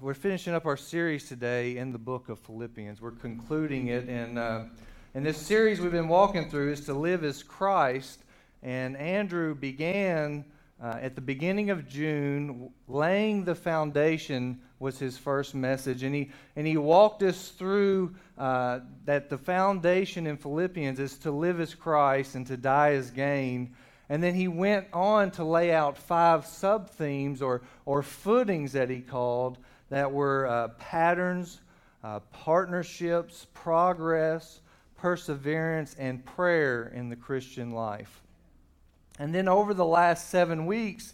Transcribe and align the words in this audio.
we're 0.00 0.14
finishing 0.14 0.54
up 0.54 0.64
our 0.64 0.78
series 0.78 1.28
today 1.28 1.76
in 1.76 1.92
the 1.92 1.98
book 1.98 2.30
of 2.30 2.38
Philippians. 2.38 3.02
We're 3.02 3.10
concluding 3.10 3.88
it, 3.88 4.08
and 4.08 4.38
uh, 4.38 4.62
and 5.14 5.26
this 5.26 5.36
series 5.36 5.78
we've 5.78 5.92
been 5.92 6.08
walking 6.08 6.48
through 6.48 6.72
is 6.72 6.86
to 6.86 6.94
live 6.94 7.22
as 7.22 7.42
Christ. 7.42 8.22
And 8.62 8.96
Andrew 8.96 9.54
began 9.54 10.46
uh, 10.82 10.98
at 11.02 11.16
the 11.16 11.20
beginning 11.20 11.68
of 11.68 11.86
June, 11.86 12.70
laying 12.88 13.44
the 13.44 13.54
foundation 13.54 14.60
was 14.78 14.98
his 14.98 15.18
first 15.18 15.54
message, 15.54 16.02
and 16.02 16.14
he 16.14 16.30
and 16.56 16.66
he 16.66 16.78
walked 16.78 17.22
us 17.22 17.50
through 17.50 18.14
uh, 18.38 18.80
that 19.04 19.28
the 19.28 19.38
foundation 19.38 20.26
in 20.26 20.38
Philippians 20.38 20.98
is 20.98 21.18
to 21.18 21.30
live 21.30 21.60
as 21.60 21.74
Christ 21.74 22.36
and 22.36 22.46
to 22.46 22.56
die 22.56 22.92
as 22.92 23.10
gain. 23.10 23.74
And 24.08 24.22
then 24.22 24.34
he 24.34 24.48
went 24.48 24.86
on 24.92 25.30
to 25.32 25.44
lay 25.44 25.72
out 25.72 25.96
five 25.96 26.44
sub 26.44 26.90
themes 26.90 27.40
or, 27.42 27.62
or 27.86 28.02
footings 28.02 28.72
that 28.72 28.90
he 28.90 29.02
called 29.02 29.58
that 29.90 30.10
were 30.10 30.46
uh, 30.46 30.68
patterns, 30.78 31.60
uh, 32.02 32.20
partnerships, 32.32 33.46
progress, 33.52 34.60
perseverance, 34.96 35.94
and 35.98 36.24
prayer 36.24 36.90
in 36.94 37.08
the 37.08 37.16
Christian 37.16 37.72
life. 37.72 38.22
And 39.18 39.34
then 39.34 39.48
over 39.48 39.74
the 39.74 39.84
last 39.84 40.30
seven 40.30 40.64
weeks, 40.64 41.12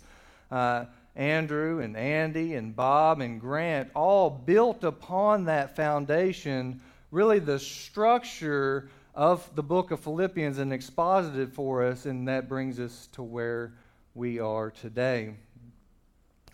uh, 0.50 0.84
Andrew 1.16 1.80
and 1.80 1.96
Andy 1.96 2.54
and 2.54 2.76
Bob 2.76 3.20
and 3.20 3.40
Grant 3.40 3.90
all 3.94 4.30
built 4.30 4.84
upon 4.84 5.46
that 5.46 5.74
foundation, 5.74 6.80
really 7.10 7.38
the 7.38 7.58
structure 7.58 8.90
of 9.14 9.48
the 9.56 9.62
book 9.62 9.90
of 9.90 10.00
Philippians 10.00 10.58
and 10.58 10.72
exposited 10.72 11.52
for 11.52 11.82
us, 11.82 12.04
and 12.04 12.28
that 12.28 12.48
brings 12.48 12.78
us 12.78 13.08
to 13.12 13.22
where 13.22 13.72
we 14.14 14.38
are 14.38 14.70
today. 14.70 15.34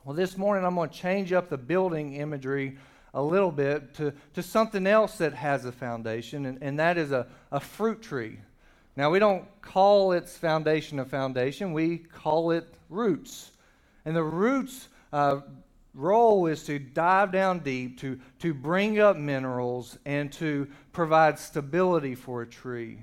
Well, 0.05 0.17
this 0.17 0.37
morning 0.37 0.65
I'm 0.65 0.75
going 0.75 0.91
to 0.91 0.97
change 0.97 1.33
up 1.33 1.49
the 1.49 1.57
building 1.57 2.15
imagery 2.15 2.77
a 3.15 3.23
little 3.23 3.53
bit 3.53 3.95
to, 3.95 4.13
to 4.35 4.43
something 4.43 4.85
else 4.85 5.19
that 5.19 5.33
has 5.33 5.65
a 5.65 5.71
foundation, 5.71 6.47
and, 6.47 6.59
and 6.61 6.77
that 6.81 6.99
is 6.99 7.13
a, 7.13 7.29
a 7.53 7.61
fruit 7.61 8.03
tree. 8.03 8.41
Now, 8.97 9.11
we 9.11 9.21
don't 9.21 9.45
call 9.63 10.11
its 10.11 10.37
foundation 10.37 10.99
a 10.99 11.05
foundation, 11.05 11.73
we 11.73 11.99
call 11.99 12.51
it 12.51 12.67
roots. 12.89 13.53
And 14.05 14.17
the 14.17 14.25
roots 14.25 14.89
uh, 15.13 15.43
role 15.95 16.47
is 16.47 16.65
to 16.65 16.81
dive 16.81 17.31
down 17.31 17.61
deep, 17.61 18.01
to, 18.01 18.19
to 18.41 18.53
bring 18.53 18.99
up 18.99 19.17
minerals, 19.17 19.99
and 20.05 20.33
to 20.33 20.67
provide 20.93 21.39
stability 21.39 22.17
for 22.17 22.43
a 22.43 22.47
tree. 22.47 22.99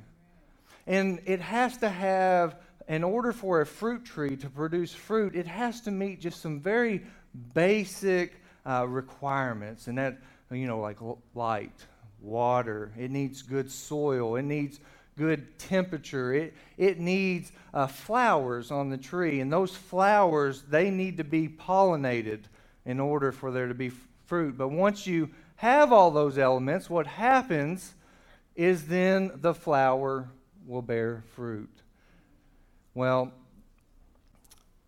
And 0.86 1.22
it 1.26 1.40
has 1.40 1.78
to 1.78 1.88
have, 1.88 2.58
in 2.90 3.04
order 3.04 3.32
for 3.32 3.62
a 3.62 3.66
fruit 3.66 4.04
tree 4.04 4.36
to 4.36 4.50
produce 4.50 4.94
fruit, 4.94 5.36
it 5.36 5.48
has 5.48 5.80
to 5.82 5.92
meet 5.92 6.20
just 6.20 6.42
some 6.42 6.60
very 6.60 7.06
basic 7.54 8.42
uh, 8.66 8.86
requirements. 8.88 9.88
And 9.88 9.98
that, 9.98 10.18
you 10.52 10.68
know, 10.68 10.80
like 10.80 10.98
light, 11.34 11.86
water, 12.20 12.92
it 12.98 13.12
needs 13.12 13.42
good 13.42 13.72
soil, 13.72 14.36
it 14.36 14.42
needs 14.42 14.82
good 15.20 15.60
temperature. 15.60 16.34
It, 16.34 16.54
it 16.78 17.00
needs 17.00 17.52
uh, 17.74 17.88
flowers 17.88 18.72
on 18.72 18.90
the 18.90 18.98
tree, 18.98 19.42
and 19.42 19.52
those 19.52 19.76
flowers, 19.76 20.64
they 20.64 20.90
need 20.90 21.18
to 21.18 21.24
be 21.24 21.48
pollinated 21.48 22.44
in 22.86 23.00
order 23.00 23.32
for 23.32 23.52
there 23.52 23.68
to 23.68 23.74
be 23.74 23.88
f- 23.88 24.08
fruit. 24.26 24.58
But 24.58 24.70
once 24.70 25.06
you 25.06 25.30
have 25.58 25.92
all 25.92 26.10
those 26.10 26.38
elements, 26.38 26.90
what 26.90 27.06
happens 27.06 27.94
is 28.56 28.88
then 28.88 29.32
the 29.36 29.54
flower 29.54 30.30
will 30.66 30.82
bear 30.82 31.24
fruit. 31.36 31.70
Well, 33.00 33.32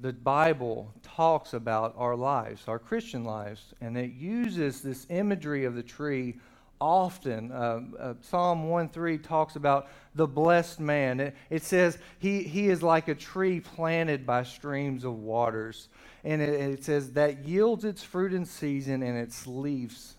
the 0.02 0.12
Bible 0.12 0.92
talks 1.02 1.54
about 1.54 1.96
our 1.98 2.14
lives, 2.14 2.68
our 2.68 2.78
Christian 2.78 3.24
lives, 3.24 3.74
and 3.80 3.98
it 3.98 4.12
uses 4.12 4.82
this 4.82 5.08
imagery 5.10 5.64
of 5.64 5.76
the 5.76 5.82
tree 5.82 6.36
often. 6.82 7.54
Uh, 7.54 7.80
uh, 7.98 8.14
Psalm 8.20 8.68
1 8.68 8.90
3 8.90 9.18
talks 9.18 9.56
about 9.56 9.88
the 10.14 10.28
blessed 10.28 10.82
man. 10.82 11.22
It, 11.22 11.38
it, 11.50 11.64
says 11.64 12.00
he, 12.20 12.44
he 12.44 12.68
is 12.68 12.84
like 12.84 13.08
a 13.08 13.16
tree 13.16 13.62
planted 13.62 14.26
by 14.26 14.44
streams 14.44 15.06
of 15.06 15.18
waters. 15.18 15.88
And 16.26 16.42
it, 16.42 16.50
it 16.50 16.84
says 16.84 17.14
that 17.14 17.46
yields 17.46 17.86
its 17.86 18.04
fruit 18.04 18.34
in 18.34 18.44
season 18.44 19.04
and 19.04 19.18
its 19.18 19.48
leaves 19.48 20.18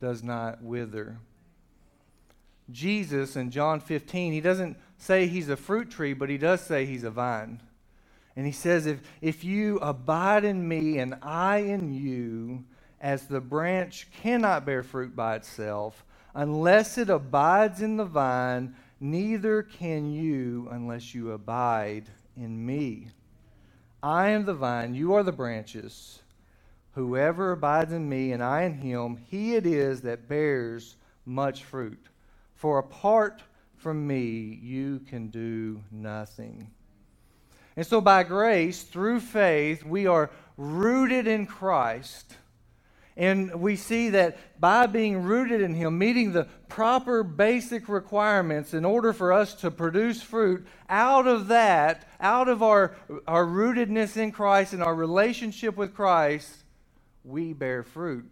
does 0.00 0.22
not 0.22 0.62
wither. 0.62 1.18
Jesus 2.70 3.36
in 3.36 3.50
John 3.50 3.80
15, 3.80 4.32
he 4.32 4.40
doesn't 4.40 4.78
say 4.98 5.26
he's 5.26 5.48
a 5.48 5.56
fruit 5.56 5.90
tree, 5.90 6.14
but 6.14 6.28
he 6.28 6.38
does 6.38 6.60
say 6.60 6.86
he's 6.86 7.04
a 7.04 7.10
vine. 7.10 7.60
And 8.36 8.46
he 8.46 8.52
says, 8.52 8.86
if, 8.86 9.00
if 9.20 9.44
you 9.44 9.78
abide 9.78 10.44
in 10.44 10.66
me 10.66 10.98
and 10.98 11.14
I 11.22 11.58
in 11.58 11.92
you, 11.92 12.64
as 13.00 13.26
the 13.26 13.40
branch 13.40 14.08
cannot 14.22 14.64
bear 14.64 14.82
fruit 14.82 15.14
by 15.14 15.36
itself, 15.36 16.04
unless 16.34 16.98
it 16.98 17.10
abides 17.10 17.82
in 17.82 17.96
the 17.96 18.04
vine, 18.04 18.74
neither 18.98 19.62
can 19.62 20.10
you 20.10 20.68
unless 20.70 21.14
you 21.14 21.32
abide 21.32 22.04
in 22.36 22.64
me. 22.64 23.08
I 24.02 24.30
am 24.30 24.44
the 24.44 24.54
vine, 24.54 24.94
you 24.94 25.14
are 25.14 25.22
the 25.22 25.32
branches. 25.32 26.20
Whoever 26.94 27.52
abides 27.52 27.92
in 27.92 28.08
me 28.08 28.32
and 28.32 28.42
I 28.42 28.62
in 28.62 28.74
him, 28.74 29.18
he 29.28 29.54
it 29.54 29.66
is 29.66 30.02
that 30.02 30.28
bears 30.28 30.96
much 31.26 31.64
fruit. 31.64 32.06
For 32.54 32.78
apart 32.78 33.42
from 33.84 34.06
me, 34.06 34.58
you 34.62 34.98
can 35.10 35.28
do 35.28 35.80
nothing. 35.92 36.70
And 37.76 37.86
so, 37.86 38.00
by 38.00 38.22
grace, 38.22 38.82
through 38.82 39.20
faith, 39.20 39.84
we 39.84 40.06
are 40.06 40.30
rooted 40.56 41.26
in 41.26 41.46
Christ 41.46 42.34
and 43.16 43.60
we 43.60 43.76
see 43.76 44.10
that 44.10 44.38
by 44.58 44.86
being 44.86 45.22
rooted 45.22 45.60
in 45.60 45.74
Him, 45.74 45.98
meeting 45.98 46.32
the 46.32 46.48
proper 46.68 47.22
basic 47.22 47.88
requirements 47.88 48.74
in 48.74 48.84
order 48.84 49.12
for 49.12 49.32
us 49.32 49.54
to 49.56 49.70
produce 49.70 50.20
fruit, 50.20 50.66
out 50.88 51.26
of 51.26 51.48
that, 51.48 52.08
out 52.20 52.48
of 52.48 52.62
our, 52.62 52.96
our 53.28 53.44
rootedness 53.44 54.16
in 54.16 54.32
Christ 54.32 54.72
and 54.72 54.82
our 54.82 54.94
relationship 54.94 55.76
with 55.76 55.94
Christ, 55.94 56.64
we 57.22 57.52
bear 57.52 57.82
fruit. 57.84 58.28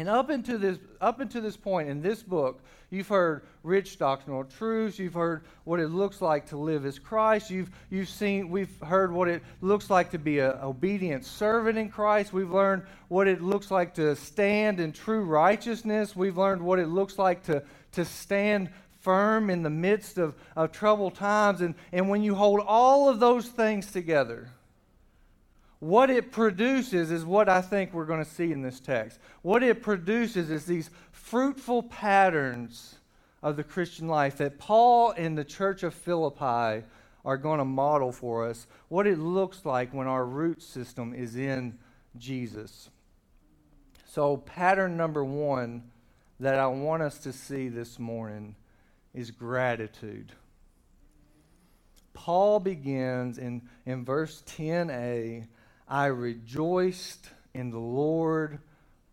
And 0.00 0.08
up 0.08 0.30
into 0.30 0.56
this, 0.56 0.78
up 1.02 1.20
until 1.20 1.42
this 1.42 1.58
point 1.58 1.90
in 1.90 2.00
this 2.00 2.22
book, 2.22 2.62
you've 2.88 3.08
heard 3.08 3.42
rich 3.62 3.98
doctrinal 3.98 4.44
truths. 4.44 4.98
You've 4.98 5.12
heard 5.12 5.42
what 5.64 5.78
it 5.78 5.88
looks 5.88 6.22
like 6.22 6.46
to 6.46 6.56
live 6.56 6.86
as 6.86 6.98
Christ. 6.98 7.50
You've, 7.50 7.70
you've 7.90 8.08
seen, 8.08 8.48
we've 8.48 8.74
heard 8.80 9.12
what 9.12 9.28
it 9.28 9.42
looks 9.60 9.90
like 9.90 10.10
to 10.12 10.18
be 10.18 10.38
an 10.38 10.52
obedient 10.62 11.26
servant 11.26 11.76
in 11.76 11.90
Christ. 11.90 12.32
We've 12.32 12.50
learned 12.50 12.84
what 13.08 13.28
it 13.28 13.42
looks 13.42 13.70
like 13.70 13.92
to 13.96 14.16
stand 14.16 14.80
in 14.80 14.92
true 14.92 15.22
righteousness. 15.22 16.16
We've 16.16 16.38
learned 16.38 16.62
what 16.62 16.78
it 16.78 16.88
looks 16.88 17.18
like 17.18 17.42
to, 17.42 17.62
to 17.92 18.06
stand 18.06 18.70
firm 19.00 19.50
in 19.50 19.62
the 19.62 19.68
midst 19.68 20.16
of, 20.16 20.34
of 20.56 20.72
troubled 20.72 21.14
times. 21.14 21.60
And, 21.60 21.74
and 21.92 22.08
when 22.08 22.22
you 22.22 22.34
hold 22.34 22.60
all 22.66 23.10
of 23.10 23.20
those 23.20 23.48
things 23.48 23.92
together, 23.92 24.48
what 25.80 26.10
it 26.10 26.30
produces 26.30 27.10
is 27.10 27.24
what 27.24 27.48
I 27.48 27.62
think 27.62 27.92
we're 27.92 28.04
going 28.04 28.22
to 28.22 28.30
see 28.30 28.52
in 28.52 28.62
this 28.62 28.80
text. 28.80 29.18
What 29.42 29.62
it 29.62 29.82
produces 29.82 30.50
is 30.50 30.66
these 30.66 30.90
fruitful 31.10 31.84
patterns 31.84 32.96
of 33.42 33.56
the 33.56 33.64
Christian 33.64 34.06
life 34.06 34.36
that 34.36 34.58
Paul 34.58 35.12
and 35.12 35.36
the 35.36 35.44
church 35.44 35.82
of 35.82 35.94
Philippi 35.94 36.84
are 37.24 37.36
going 37.38 37.58
to 37.58 37.64
model 37.64 38.12
for 38.12 38.46
us. 38.46 38.66
What 38.88 39.06
it 39.06 39.18
looks 39.18 39.64
like 39.64 39.94
when 39.94 40.06
our 40.06 40.24
root 40.24 40.62
system 40.62 41.14
is 41.14 41.36
in 41.36 41.78
Jesus. 42.18 42.90
So, 44.06 44.38
pattern 44.38 44.96
number 44.96 45.24
one 45.24 45.84
that 46.40 46.58
I 46.58 46.66
want 46.66 47.02
us 47.02 47.18
to 47.20 47.32
see 47.32 47.68
this 47.68 47.98
morning 47.98 48.56
is 49.14 49.30
gratitude. 49.30 50.32
Paul 52.12 52.60
begins 52.60 53.38
in, 53.38 53.62
in 53.86 54.04
verse 54.04 54.42
10a 54.46 55.46
I 55.90 56.06
rejoiced 56.06 57.28
in 57.52 57.72
the 57.72 57.78
Lord 57.78 58.60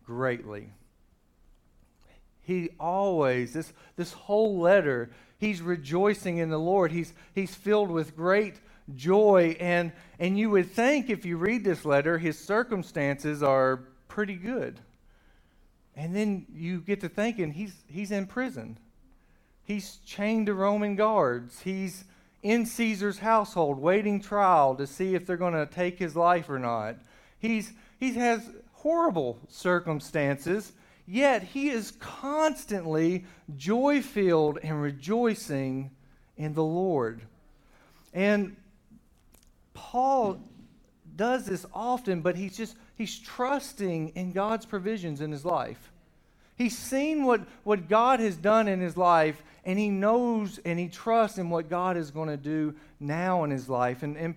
greatly. 0.06 0.70
He 2.40 2.70
always, 2.78 3.52
this, 3.52 3.72
this 3.96 4.12
whole 4.12 4.58
letter, 4.58 5.10
he's 5.38 5.60
rejoicing 5.60 6.38
in 6.38 6.48
the 6.48 6.58
Lord. 6.58 6.92
He's, 6.92 7.12
he's 7.34 7.54
filled 7.54 7.90
with 7.90 8.16
great 8.16 8.54
joy. 8.94 9.56
And, 9.58 9.92
and 10.20 10.38
you 10.38 10.50
would 10.50 10.70
think 10.70 11.10
if 11.10 11.26
you 11.26 11.36
read 11.36 11.64
this 11.64 11.84
letter, 11.84 12.16
his 12.16 12.38
circumstances 12.38 13.42
are 13.42 13.80
pretty 14.06 14.36
good. 14.36 14.80
And 15.96 16.14
then 16.14 16.46
you 16.54 16.80
get 16.80 17.00
to 17.00 17.08
thinking 17.08 17.50
he's, 17.50 17.74
he's 17.88 18.12
in 18.12 18.26
prison. 18.26 18.78
He's 19.64 19.96
chained 20.06 20.46
to 20.46 20.54
Roman 20.54 20.94
guards. 20.94 21.60
He's 21.60 22.04
in 22.42 22.66
Caesar's 22.66 23.18
household 23.18 23.78
waiting 23.78 24.20
trial 24.20 24.74
to 24.76 24.86
see 24.86 25.14
if 25.14 25.26
they're 25.26 25.36
going 25.36 25.54
to 25.54 25.66
take 25.66 25.98
his 25.98 26.14
life 26.14 26.48
or 26.48 26.58
not. 26.58 26.96
He's, 27.38 27.72
he 27.98 28.14
has 28.14 28.48
horrible 28.72 29.38
circumstances, 29.48 30.72
yet 31.06 31.42
he 31.42 31.68
is 31.68 31.92
constantly 31.98 33.24
joy 33.56 34.02
filled 34.02 34.58
and 34.62 34.80
rejoicing 34.80 35.90
in 36.36 36.54
the 36.54 36.64
Lord. 36.64 37.22
And 38.14 38.56
Paul 39.74 40.40
does 41.16 41.46
this 41.46 41.66
often, 41.74 42.20
but 42.20 42.36
he's 42.36 42.56
just 42.56 42.76
he's 42.96 43.18
trusting 43.18 44.10
in 44.10 44.32
God's 44.32 44.64
provisions 44.64 45.20
in 45.20 45.32
his 45.32 45.44
life. 45.44 45.92
He's 46.58 46.76
seen 46.76 47.24
what, 47.24 47.42
what 47.62 47.88
God 47.88 48.18
has 48.18 48.36
done 48.36 48.66
in 48.66 48.80
his 48.80 48.96
life, 48.96 49.42
and 49.64 49.78
he 49.78 49.88
knows 49.88 50.58
and 50.64 50.78
he 50.78 50.88
trusts 50.88 51.38
in 51.38 51.48
what 51.48 51.70
God 51.70 51.96
is 51.96 52.10
going 52.10 52.28
to 52.28 52.36
do 52.36 52.74
now 52.98 53.44
in 53.44 53.50
his 53.50 53.68
life. 53.68 54.02
And, 54.02 54.16
and, 54.16 54.34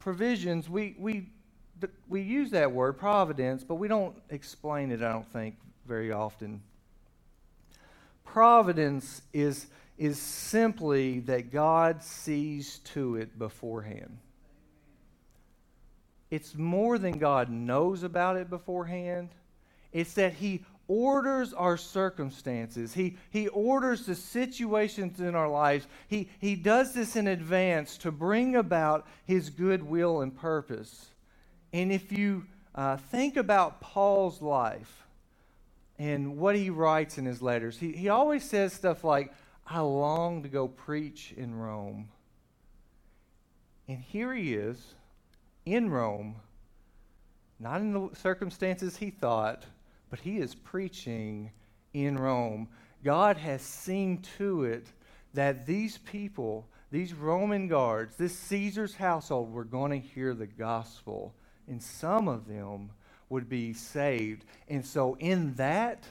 provisions, 0.00 0.68
we, 0.68 0.96
we, 0.98 1.28
we 2.08 2.22
use 2.22 2.50
that 2.50 2.72
word, 2.72 2.94
providence, 2.94 3.62
but 3.62 3.76
we 3.76 3.86
don't 3.86 4.16
explain 4.30 4.90
it, 4.90 5.02
I 5.02 5.12
don't 5.12 5.30
think, 5.30 5.54
very 5.86 6.10
often. 6.10 6.62
Providence 8.24 9.22
is, 9.32 9.66
is 9.98 10.18
simply 10.18 11.20
that 11.20 11.52
God 11.52 12.02
sees 12.02 12.78
to 12.94 13.16
it 13.16 13.38
beforehand. 13.38 14.18
It's 16.30 16.56
more 16.56 16.96
than 16.96 17.18
God 17.18 17.50
knows 17.50 18.02
about 18.02 18.36
it 18.36 18.48
beforehand. 18.48 19.28
It's 19.92 20.14
that 20.14 20.34
He 20.34 20.64
orders 20.90 21.52
our 21.52 21.76
circumstances. 21.76 22.92
He, 22.92 23.16
he 23.30 23.46
orders 23.46 24.06
the 24.06 24.16
situations 24.16 25.20
in 25.20 25.36
our 25.36 25.48
lives. 25.48 25.86
He, 26.08 26.28
he 26.40 26.56
does 26.56 26.92
this 26.94 27.14
in 27.14 27.28
advance 27.28 27.96
to 27.98 28.10
bring 28.10 28.56
about 28.56 29.06
His 29.24 29.50
good 29.50 29.84
will 29.84 30.20
and 30.20 30.36
purpose. 30.36 31.10
And 31.72 31.92
if 31.92 32.10
you 32.10 32.44
uh, 32.74 32.96
think 32.96 33.36
about 33.36 33.80
Paul's 33.80 34.42
life 34.42 35.06
and 35.96 36.36
what 36.36 36.56
he 36.56 36.70
writes 36.70 37.18
in 37.18 37.24
his 37.24 37.40
letters, 37.40 37.78
he, 37.78 37.92
he 37.92 38.08
always 38.08 38.42
says 38.42 38.72
stuff 38.72 39.04
like, 39.04 39.32
I 39.64 39.78
long 39.78 40.42
to 40.42 40.48
go 40.48 40.66
preach 40.66 41.32
in 41.36 41.54
Rome. 41.54 42.08
And 43.86 44.00
here 44.00 44.34
he 44.34 44.54
is 44.54 44.94
in 45.64 45.88
Rome, 45.88 46.34
not 47.60 47.80
in 47.80 47.92
the 47.92 48.08
circumstances 48.16 48.96
he 48.96 49.10
thought 49.10 49.64
but 50.10 50.20
he 50.20 50.38
is 50.38 50.54
preaching 50.54 51.50
in 51.94 52.18
Rome. 52.18 52.68
God 53.02 53.36
has 53.38 53.62
seen 53.62 54.22
to 54.38 54.64
it 54.64 54.86
that 55.32 55.66
these 55.66 55.98
people, 55.98 56.68
these 56.90 57.14
Roman 57.14 57.68
guards, 57.68 58.16
this 58.16 58.36
Caesar's 58.36 58.94
household, 58.94 59.52
were 59.52 59.64
going 59.64 59.92
to 59.92 60.08
hear 60.08 60.34
the 60.34 60.46
gospel, 60.46 61.34
and 61.68 61.82
some 61.82 62.28
of 62.28 62.46
them 62.46 62.90
would 63.28 63.48
be 63.48 63.72
saved. 63.72 64.44
And 64.68 64.84
so, 64.84 65.16
in 65.20 65.54
that, 65.54 66.04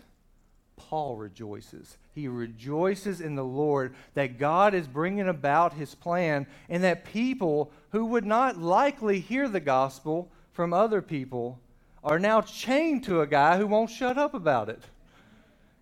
Paul 0.77 1.17
rejoices. 1.17 1.97
He 2.15 2.29
rejoices 2.29 3.19
in 3.19 3.35
the 3.35 3.43
Lord 3.43 3.93
that 4.13 4.39
God 4.39 4.73
is 4.73 4.87
bringing 4.87 5.27
about 5.27 5.73
his 5.73 5.93
plan, 5.93 6.47
and 6.69 6.83
that 6.83 7.05
people 7.05 7.71
who 7.91 8.05
would 8.05 8.25
not 8.25 8.57
likely 8.57 9.19
hear 9.19 9.49
the 9.49 9.59
gospel 9.59 10.31
from 10.53 10.73
other 10.73 11.01
people 11.01 11.59
are 12.03 12.19
now 12.19 12.41
chained 12.41 13.03
to 13.05 13.21
a 13.21 13.27
guy 13.27 13.57
who 13.57 13.67
won't 13.67 13.89
shut 13.89 14.17
up 14.17 14.33
about 14.33 14.69
it. 14.69 14.83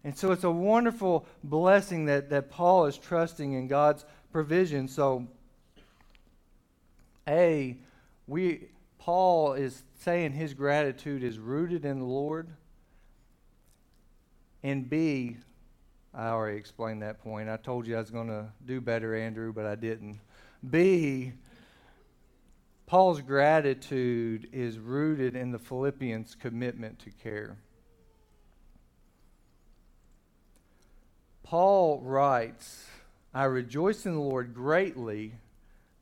And 0.03 0.17
so 0.17 0.31
it's 0.31 0.43
a 0.43 0.51
wonderful 0.51 1.25
blessing 1.43 2.05
that, 2.05 2.29
that 2.29 2.49
Paul 2.49 2.85
is 2.85 2.97
trusting 2.97 3.53
in 3.53 3.67
God's 3.67 4.05
provision. 4.31 4.87
So, 4.87 5.27
A, 7.27 7.77
we 8.25 8.67
Paul 8.99 9.53
is 9.53 9.83
saying 9.99 10.33
his 10.33 10.53
gratitude 10.53 11.23
is 11.23 11.39
rooted 11.39 11.85
in 11.85 11.99
the 11.99 12.05
Lord. 12.05 12.49
And 14.63 14.89
B, 14.89 15.37
I 16.13 16.27
already 16.27 16.57
explained 16.57 17.01
that 17.03 17.23
point. 17.23 17.47
I 17.49 17.57
told 17.57 17.87
you 17.87 17.95
I 17.95 17.99
was 17.99 18.11
going 18.11 18.27
to 18.27 18.47
do 18.65 18.81
better, 18.81 19.15
Andrew, 19.15 19.53
but 19.53 19.65
I 19.65 19.75
didn't. 19.75 20.19
B, 20.69 21.31
Paul's 22.87 23.21
gratitude 23.21 24.47
is 24.53 24.79
rooted 24.79 25.35
in 25.35 25.51
the 25.51 25.59
Philippians' 25.59 26.35
commitment 26.35 26.99
to 26.99 27.11
care. 27.11 27.57
Paul 31.43 31.99
writes, 31.99 32.85
I 33.33 33.43
rejoice 33.43 34.05
in 34.05 34.13
the 34.13 34.21
Lord 34.21 34.53
greatly 34.53 35.33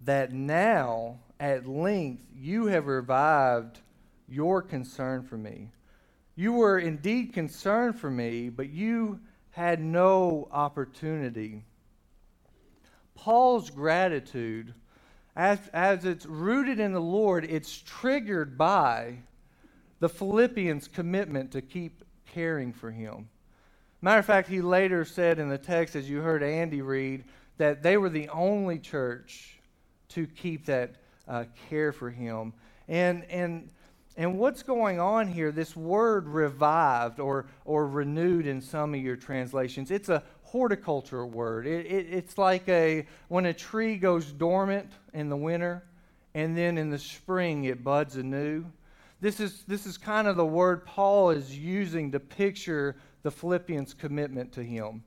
that 0.02 0.32
now, 0.32 1.18
at 1.40 1.68
length, 1.68 2.22
you 2.36 2.68
have 2.68 2.86
revived 2.86 3.80
your 4.30 4.62
concern 4.62 5.24
for 5.24 5.40
me. 5.40 5.72
You 6.36 6.54
were 6.54 6.78
indeed 6.78 7.34
concerned 7.34 8.00
for 8.00 8.12
me, 8.12 8.50
but 8.50 8.70
you 8.70 9.22
had 9.50 9.80
no 9.80 10.48
opportunity. 10.52 11.66
Paul's 13.16 13.72
gratitude 13.72 14.76
as, 15.36 15.60
as 15.74 16.06
it's 16.06 16.26
rooted 16.26 16.80
in 16.80 16.94
the 16.94 17.02
Lord, 17.02 17.46
it's 17.46 17.82
triggered 17.82 18.58
by 18.58 19.18
the 20.00 20.10
Philippians' 20.10 20.88
commitment 20.88 21.52
to 21.52 21.62
keep 21.62 22.04
caring 22.26 22.72
for 22.72 22.92
him. 22.92 23.30
Matter 24.02 24.20
of 24.20 24.26
fact, 24.26 24.48
he 24.48 24.62
later 24.62 25.04
said 25.04 25.40
in 25.40 25.50
the 25.50 25.58
text, 25.58 25.96
as 25.96 26.10
you 26.10 26.22
heard 26.22 26.44
Andy 26.44 26.82
read, 26.82 27.24
that 27.58 27.82
they 27.82 27.98
were 27.98 28.10
the 28.10 28.30
only 28.30 28.78
church 28.78 29.58
to 30.10 30.28
keep 30.28 30.66
that 30.66 30.96
uh, 31.28 31.46
care 31.70 31.92
for 31.92 32.10
him. 32.10 32.54
And, 32.88 33.24
and, 33.26 33.70
and 34.16 34.38
what's 34.38 34.64
going 34.64 35.00
on 35.00 35.28
here, 35.28 35.52
this 35.52 35.76
word 35.76 36.28
revived 36.28 37.20
or, 37.20 37.48
or 37.64 37.88
renewed 37.88 38.46
in 38.46 38.62
some 38.62 38.94
of 38.94 39.00
your 39.00 39.16
translations, 39.16 39.92
it's 39.92 40.10
a 40.10 40.24
horticulture 40.46 41.26
word. 41.26 41.68
It, 41.68 41.86
it, 41.86 42.08
it's 42.10 42.38
like 42.38 42.68
a 42.70 43.06
when 43.28 43.46
a 43.46 43.54
tree 43.54 43.98
goes 43.98 44.32
dormant 44.32 44.90
in 45.14 45.30
the 45.30 45.36
winter, 45.36 45.84
and 46.34 46.58
then 46.58 46.78
in 46.78 46.90
the 46.90 47.00
spring 47.00 47.66
it 47.66 47.84
buds 47.84 48.16
anew. 48.16 48.66
This 49.22 49.40
is 49.40 49.64
this 49.68 49.86
is 49.86 49.98
kind 49.98 50.28
of 50.28 50.36
the 50.36 50.46
word 50.46 50.86
Paul 50.86 51.32
is 51.32 51.58
using 51.58 52.12
to 52.12 52.20
picture 52.20 52.96
the 53.24 53.32
Philippians' 53.32 53.94
commitment 53.94 54.52
to 54.54 54.64
him. 54.64 55.04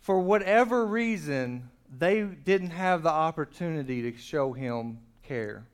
For 0.00 0.20
whatever 0.20 0.86
reason, 0.86 1.68
they 1.98 2.22
didn't 2.22 2.70
have 2.70 3.02
the 3.02 3.10
opportunity 3.10 4.10
to 4.10 4.16
show 4.16 4.52
him 4.52 4.98
care. 5.22 5.66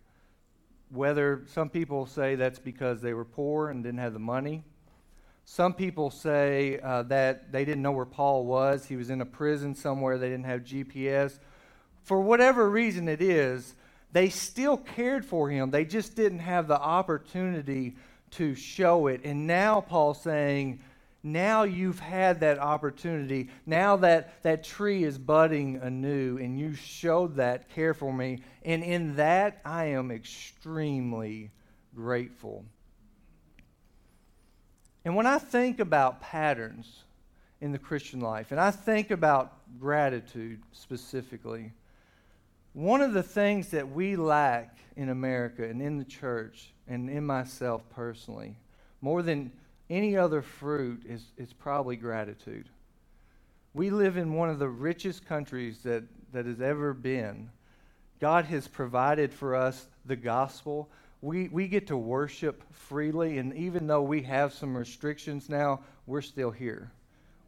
Whether 0.90 1.44
some 1.46 1.70
people 1.70 2.06
say 2.06 2.34
that's 2.34 2.58
because 2.58 3.00
they 3.00 3.14
were 3.14 3.24
poor 3.24 3.70
and 3.70 3.82
didn't 3.84 4.00
have 4.00 4.12
the 4.12 4.18
money 4.18 4.64
some 5.44 5.74
people 5.74 6.10
say 6.10 6.78
uh, 6.80 7.02
that 7.04 7.52
they 7.52 7.64
didn't 7.64 7.82
know 7.82 7.92
where 7.92 8.06
Paul 8.06 8.46
was. 8.46 8.86
He 8.86 8.96
was 8.96 9.10
in 9.10 9.20
a 9.20 9.26
prison 9.26 9.74
somewhere. 9.74 10.18
They 10.18 10.28
didn't 10.28 10.46
have 10.46 10.62
GPS. 10.62 11.38
For 12.04 12.20
whatever 12.20 12.68
reason 12.68 13.08
it 13.08 13.20
is, 13.20 13.74
they 14.12 14.28
still 14.28 14.76
cared 14.76 15.24
for 15.24 15.48
him. 15.50 15.70
They 15.70 15.84
just 15.84 16.14
didn't 16.14 16.40
have 16.40 16.68
the 16.68 16.80
opportunity 16.80 17.96
to 18.32 18.54
show 18.54 19.06
it. 19.08 19.22
And 19.24 19.46
now 19.46 19.80
Paul's 19.80 20.22
saying, 20.22 20.80
now 21.22 21.62
you've 21.62 22.00
had 22.00 22.40
that 22.40 22.58
opportunity. 22.58 23.50
Now 23.64 23.96
that 23.96 24.42
that 24.42 24.64
tree 24.64 25.04
is 25.04 25.18
budding 25.18 25.76
anew, 25.76 26.38
and 26.38 26.58
you 26.58 26.74
showed 26.74 27.36
that 27.36 27.68
care 27.70 27.94
for 27.94 28.12
me. 28.12 28.42
And 28.64 28.82
in 28.82 29.16
that, 29.16 29.60
I 29.64 29.86
am 29.86 30.10
extremely 30.10 31.50
grateful. 31.94 32.64
And 35.04 35.16
when 35.16 35.26
I 35.26 35.38
think 35.38 35.80
about 35.80 36.20
patterns 36.20 37.04
in 37.60 37.72
the 37.72 37.78
Christian 37.78 38.20
life, 38.20 38.50
and 38.50 38.60
I 38.60 38.70
think 38.70 39.10
about 39.10 39.54
gratitude 39.78 40.60
specifically, 40.72 41.72
one 42.72 43.02
of 43.02 43.12
the 43.12 43.22
things 43.22 43.68
that 43.68 43.90
we 43.90 44.16
lack 44.16 44.78
in 44.96 45.08
America 45.08 45.64
and 45.64 45.82
in 45.82 45.98
the 45.98 46.04
church 46.04 46.72
and 46.88 47.10
in 47.10 47.24
myself 47.24 47.82
personally, 47.90 48.56
more 49.00 49.22
than 49.22 49.52
any 49.90 50.16
other 50.16 50.40
fruit, 50.40 51.02
is, 51.06 51.24
is 51.36 51.52
probably 51.52 51.96
gratitude. 51.96 52.68
We 53.74 53.90
live 53.90 54.16
in 54.16 54.34
one 54.34 54.48
of 54.48 54.58
the 54.58 54.68
richest 54.68 55.26
countries 55.26 55.78
that, 55.82 56.04
that 56.32 56.46
has 56.46 56.60
ever 56.60 56.94
been. 56.94 57.50
God 58.20 58.44
has 58.46 58.68
provided 58.68 59.32
for 59.32 59.54
us 59.54 59.86
the 60.06 60.16
gospel 60.16 60.88
we, 61.22 61.48
we 61.48 61.68
get 61.68 61.86
to 61.86 61.96
worship 61.96 62.64
freely, 62.72 63.38
and 63.38 63.54
even 63.54 63.86
though 63.86 64.02
we 64.02 64.22
have 64.22 64.52
some 64.52 64.76
restrictions 64.76 65.48
now, 65.48 65.80
we're 66.06 66.20
still 66.20 66.50
here. 66.50 66.90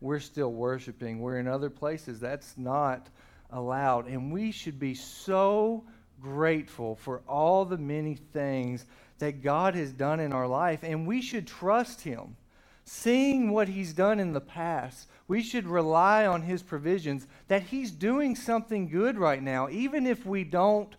We're 0.01 0.21
still 0.21 0.53
worshiping. 0.53 1.19
We're 1.19 1.39
in 1.39 1.49
other 1.49 1.71
places. 1.71 2.21
That's 2.21 2.57
not 2.57 3.09
allowed. 3.51 4.07
And 4.07 4.33
we 4.33 4.53
should 4.53 4.79
be 4.79 4.95
so 4.95 5.83
grateful 6.21 6.95
for 6.95 7.23
all 7.29 7.65
the 7.65 7.77
many 7.77 8.15
things 8.15 8.87
that 9.19 9.43
God 9.43 9.75
has 9.75 9.93
done 9.93 10.21
in 10.21 10.33
our 10.33 10.47
life, 10.47 10.85
and 10.85 11.07
we 11.07 11.21
should 11.21 11.47
trust 11.47 12.03
Him. 12.03 12.37
Seeing 12.85 13.51
what 13.51 13.69
He's 13.69 13.93
done 13.93 14.21
in 14.21 14.33
the 14.33 14.41
past, 14.41 15.09
we 15.27 15.43
should 15.43 15.67
rely 15.67 16.27
on 16.27 16.43
His 16.43 16.63
provisions 16.63 17.27
that 17.49 17.65
He's 17.65 17.91
doing 17.91 18.37
something 18.37 18.89
good 18.89 19.19
right 19.19 19.43
now, 19.43 19.69
even 19.69 20.07
if 20.07 20.25
we 20.25 20.45
don't 20.45 20.95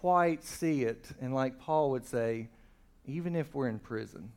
quite 0.00 0.42
see 0.42 0.82
it. 0.82 1.06
And 1.20 1.34
like 1.34 1.58
Paul 1.58 1.90
would 1.90 2.06
say, 2.06 2.48
even 3.04 3.36
if 3.36 3.54
we're 3.54 3.68
in 3.68 3.78
prison, 3.78 4.32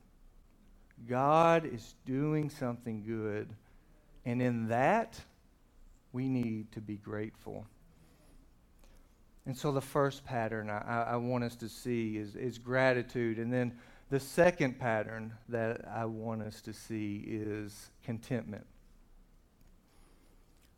God 1.08 1.65
is 1.65 1.96
doing 2.05 2.50
something 2.50 3.03
good. 3.03 3.50
And 4.25 4.41
in 4.41 4.67
that, 4.67 5.20
we 6.12 6.27
need 6.27 6.72
to 6.74 6.82
be 6.82 6.98
grateful. 6.98 7.65
And 9.46 9.58
so 9.58 9.72
the 9.72 9.82
first 9.82 10.25
pattern 10.25 10.70
I, 10.70 11.03
I 11.12 11.15
want 11.17 11.43
us 11.43 11.55
to 11.58 11.70
see 11.70 12.17
is, 12.17 12.36
is 12.36 12.58
gratitude. 12.58 13.39
And 13.39 13.51
then 13.51 13.74
the 14.10 14.20
second 14.20 14.79
pattern 14.79 15.34
that 15.50 15.86
I 15.88 16.05
want 16.05 16.41
us 16.43 16.62
to 16.62 16.74
see 16.74 17.24
is 17.25 17.89
contentment. 18.03 18.65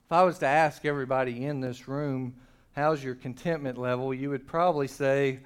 If 0.05 0.11
I 0.11 0.23
was 0.23 0.37
to 0.39 0.47
ask 0.47 0.85
everybody 0.85 1.45
in 1.45 1.61
this 1.61 1.87
room, 1.87 2.35
how's 2.75 3.01
your 3.01 3.15
contentment 3.15 3.77
level, 3.77 4.13
you 4.13 4.29
would 4.29 4.45
probably 4.45 4.87
say, 4.87 5.39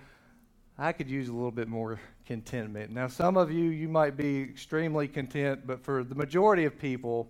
I 0.78 0.92
could 0.92 1.10
use 1.10 1.30
a 1.30 1.34
little 1.34 1.52
bit 1.52 1.68
more 1.68 2.00
contentment. 2.26 2.92
Now, 2.92 3.08
some 3.08 3.38
of 3.38 3.52
you, 3.52 3.66
you 3.66 3.88
might 3.88 4.18
be 4.18 4.42
extremely 4.42 5.08
content, 5.08 5.68
but 5.68 5.84
for 5.84 6.04
the 6.04 6.16
majority 6.16 6.66
of 6.66 6.80
people, 6.80 7.30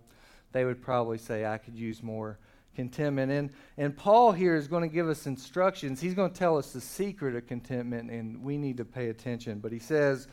they 0.54 0.64
would 0.64 0.82
probably 0.82 1.18
say, 1.18 1.46
I 1.46 1.58
could 1.58 1.76
use 1.76 2.02
more 2.02 2.40
contentment. 2.76 3.30
And, 3.32 3.50
and 3.78 3.96
Paul 3.96 4.32
here 4.32 4.56
is 4.56 4.70
going 4.70 4.84
to 4.84 4.94
give 4.94 5.10
us 5.10 5.28
instructions. 5.28 6.00
He's 6.00 6.14
going 6.14 6.32
to 6.32 6.38
tell 6.38 6.58
us 6.58 6.72
the 6.72 6.82
secret 6.82 7.36
of 7.36 7.46
contentment, 7.46 8.10
and 8.10 8.42
we 8.42 8.58
need 8.58 8.78
to 8.78 8.86
pay 8.86 9.10
attention. 9.10 9.60
But 9.60 9.74
he 9.74 9.80
says, 9.80 10.30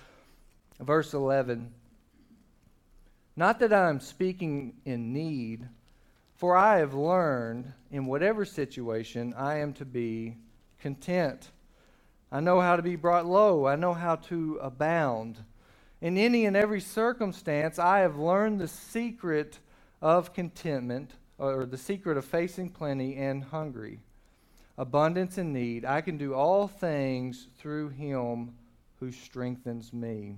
verse 0.78 1.12
11, 1.12 1.72
Not 3.34 3.58
that 3.58 3.72
I 3.72 3.88
am 3.88 3.98
speaking 3.98 4.74
in 4.84 5.12
need, 5.12 5.68
for 6.36 6.54
I 6.54 6.78
have 6.78 6.94
learned 6.94 7.72
in 7.90 8.06
whatever 8.06 8.44
situation 8.44 9.34
I 9.36 9.58
am 9.58 9.72
to 9.74 9.84
be 9.84 10.36
content. 10.78 11.50
I 12.30 12.40
know 12.40 12.60
how 12.60 12.76
to 12.76 12.82
be 12.82 12.96
brought 12.96 13.24
low, 13.24 13.66
I 13.66 13.76
know 13.76 13.94
how 13.94 14.16
to 14.16 14.58
abound. 14.60 15.42
In 16.02 16.18
any 16.18 16.44
and 16.44 16.54
every 16.54 16.80
circumstance, 16.80 17.78
I 17.78 18.00
have 18.00 18.18
learned 18.18 18.60
the 18.60 18.68
secret 18.68 19.58
of 20.02 20.34
contentment, 20.34 21.12
or 21.38 21.64
the 21.64 21.78
secret 21.78 22.18
of 22.18 22.24
facing 22.26 22.68
plenty 22.68 23.16
and 23.16 23.42
hungry, 23.42 24.00
abundance 24.76 25.38
and 25.38 25.54
need. 25.54 25.86
I 25.86 26.02
can 26.02 26.18
do 26.18 26.34
all 26.34 26.68
things 26.68 27.48
through 27.56 27.90
him 27.90 28.52
who 29.00 29.10
strengthens 29.10 29.92
me. 29.92 30.36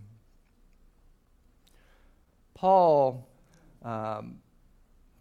Paul, 2.54 3.26
um, 3.82 4.38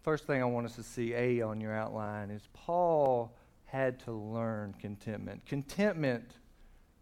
first 0.08 0.26
thing 0.26 0.40
I 0.40 0.46
want 0.46 0.64
us 0.64 0.74
to 0.76 0.82
see, 0.82 1.12
A, 1.12 1.42
on 1.42 1.60
your 1.60 1.74
outline, 1.74 2.30
is 2.30 2.48
Paul 2.54 3.30
had 3.66 4.00
to 4.06 4.12
learn 4.12 4.74
contentment. 4.80 5.44
Contentment 5.44 6.32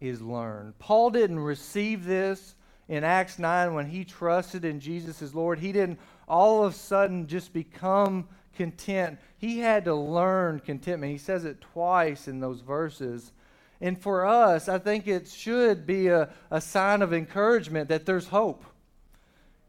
is 0.01 0.21
learned. 0.21 0.77
Paul 0.77 1.11
didn't 1.11 1.39
receive 1.39 2.03
this 2.03 2.55
in 2.89 3.05
Acts 3.05 3.39
9 3.39 3.73
when 3.73 3.85
he 3.85 4.03
trusted 4.03 4.65
in 4.65 4.81
Jesus 4.81 5.21
as 5.21 5.33
Lord. 5.33 5.57
He 5.57 5.71
didn't 5.71 5.99
all 6.27 6.65
of 6.65 6.73
a 6.73 6.75
sudden 6.75 7.27
just 7.27 7.53
become 7.53 8.27
content. 8.57 9.19
He 9.37 9.59
had 9.59 9.85
to 9.85 9.95
learn 9.95 10.59
contentment. 10.59 11.13
He 11.13 11.17
says 11.17 11.45
it 11.45 11.61
twice 11.61 12.27
in 12.27 12.41
those 12.41 12.59
verses. 12.59 13.31
And 13.79 13.97
for 13.97 14.25
us, 14.25 14.67
I 14.67 14.79
think 14.79 15.07
it 15.07 15.29
should 15.29 15.87
be 15.87 16.07
a, 16.07 16.27
a 16.51 16.59
sign 16.59 17.01
of 17.01 17.13
encouragement 17.13 17.87
that 17.87 18.05
there's 18.05 18.27
hope. 18.27 18.65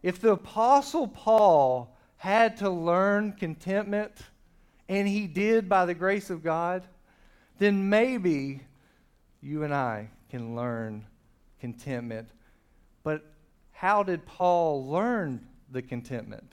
If 0.02 0.20
the 0.20 0.32
Apostle 0.32 1.06
Paul 1.06 1.94
had 2.18 2.58
to 2.58 2.68
learn 2.68 3.32
contentment, 3.32 4.12
and 4.88 5.08
he 5.08 5.26
did 5.26 5.68
by 5.68 5.86
the 5.86 5.94
grace 5.94 6.30
of 6.30 6.42
God, 6.42 6.82
then 7.58 7.88
maybe 7.88 8.60
you 9.40 9.62
and 9.62 9.72
I 9.72 10.10
can 10.30 10.54
learn 10.54 11.06
contentment. 11.60 12.28
But 13.02 13.24
how 13.72 14.02
did 14.02 14.26
Paul 14.26 14.88
learn 14.88 15.46
the 15.70 15.82
contentment? 15.82 16.52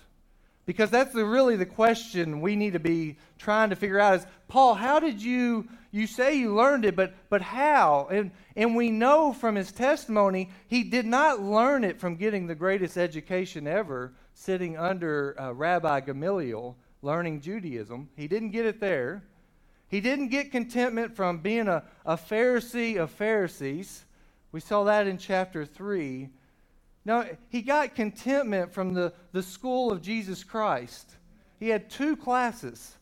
Because 0.65 0.89
that's 0.89 1.13
the, 1.13 1.25
really 1.25 1.55
the 1.55 1.65
question 1.65 2.41
we 2.41 2.55
need 2.55 2.73
to 2.73 2.79
be 2.79 3.17
trying 3.37 3.69
to 3.69 3.75
figure 3.75 3.99
out 3.99 4.19
is 4.19 4.25
Paul, 4.47 4.73
how 4.73 4.99
did 4.99 5.21
you 5.21 5.67
you 5.91 6.07
say 6.07 6.35
you 6.35 6.53
learned 6.53 6.85
it, 6.85 6.95
but 6.95 7.13
but 7.29 7.41
how? 7.41 8.07
And 8.11 8.31
and 8.55 8.75
we 8.75 8.89
know 8.89 9.31
from 9.31 9.55
his 9.55 9.71
testimony 9.71 10.49
he 10.67 10.83
did 10.83 11.05
not 11.05 11.41
learn 11.41 11.83
it 11.83 11.99
from 11.99 12.15
getting 12.15 12.47
the 12.47 12.55
greatest 12.55 12.97
education 12.97 13.67
ever, 13.67 14.13
sitting 14.35 14.77
under 14.77 15.35
uh, 15.39 15.51
Rabbi 15.53 16.01
Gamaliel 16.01 16.75
learning 17.01 17.41
Judaism. 17.41 18.09
He 18.15 18.27
didn't 18.27 18.51
get 18.51 18.65
it 18.65 18.79
there. 18.79 19.23
He 19.87 20.01
didn't 20.01 20.27
get 20.27 20.51
contentment 20.51 21.15
from 21.15 21.39
being 21.39 21.67
a, 21.67 21.83
a 22.05 22.17
Pharisee 22.17 22.97
of 22.97 23.09
Pharisees. 23.11 24.03
We 24.51 24.59
saw 24.59 24.83
that 24.83 25.07
in 25.07 25.17
chapter 25.17 25.65
3. 25.65 26.29
No, 27.05 27.25
he 27.49 27.61
got 27.61 27.95
contentment 27.95 28.73
from 28.73 28.93
the, 28.93 29.13
the 29.31 29.43
school 29.43 29.91
of 29.91 30.01
Jesus 30.01 30.43
Christ. 30.43 31.15
He 31.59 31.69
had 31.69 31.89
two 31.89 32.15
classes 32.15 32.95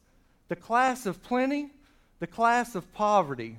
the 0.50 0.56
class 0.56 1.08
of 1.08 1.24
plenty, 1.24 1.72
the 2.20 2.28
class 2.28 2.76
of 2.76 2.94
poverty. 2.94 3.58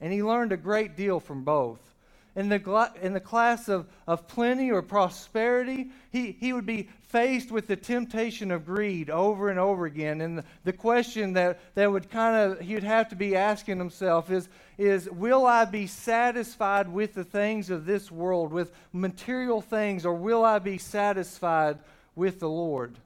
And 0.00 0.10
he 0.10 0.22
learned 0.22 0.52
a 0.52 0.56
great 0.56 0.96
deal 0.96 1.20
from 1.20 1.44
both. 1.44 1.89
In 2.36 2.48
the, 2.48 2.92
in 3.02 3.12
the 3.12 3.20
class 3.20 3.68
of, 3.68 3.88
of 4.06 4.28
plenty 4.28 4.70
or 4.70 4.82
prosperity, 4.82 5.90
he, 6.12 6.32
he 6.32 6.52
would 6.52 6.66
be 6.66 6.88
faced 7.08 7.50
with 7.50 7.66
the 7.66 7.74
temptation 7.74 8.52
of 8.52 8.64
greed 8.64 9.10
over 9.10 9.48
and 9.48 9.58
over 9.58 9.84
again. 9.84 10.20
And 10.20 10.38
the, 10.38 10.44
the 10.62 10.72
question 10.72 11.32
that, 11.32 11.58
that 11.74 11.90
would 11.90 12.08
kind 12.08 12.52
of, 12.52 12.60
he 12.60 12.74
would 12.74 12.84
have 12.84 13.08
to 13.08 13.16
be 13.16 13.34
asking 13.34 13.78
himself 13.78 14.30
is, 14.30 14.48
is 14.78 15.10
Will 15.10 15.44
I 15.44 15.64
be 15.64 15.88
satisfied 15.88 16.88
with 16.88 17.14
the 17.14 17.24
things 17.24 17.68
of 17.68 17.84
this 17.84 18.12
world, 18.12 18.52
with 18.52 18.70
material 18.92 19.60
things, 19.60 20.06
or 20.06 20.14
will 20.14 20.44
I 20.44 20.60
be 20.60 20.78
satisfied 20.78 21.78
with 22.14 22.38
the 22.38 22.48
Lord? 22.48 22.96